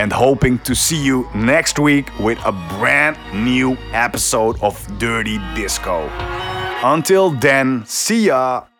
and 0.00 0.10
hoping 0.10 0.58
to 0.60 0.74
see 0.74 1.04
you 1.04 1.28
next 1.34 1.78
week 1.78 2.08
with 2.18 2.38
a 2.46 2.52
brand 2.78 3.18
new 3.34 3.76
episode 3.92 4.56
of 4.62 4.74
Dirty 4.98 5.38
Disco. 5.54 6.08
Until 6.82 7.30
then, 7.30 7.84
see 7.86 8.26
ya. 8.26 8.71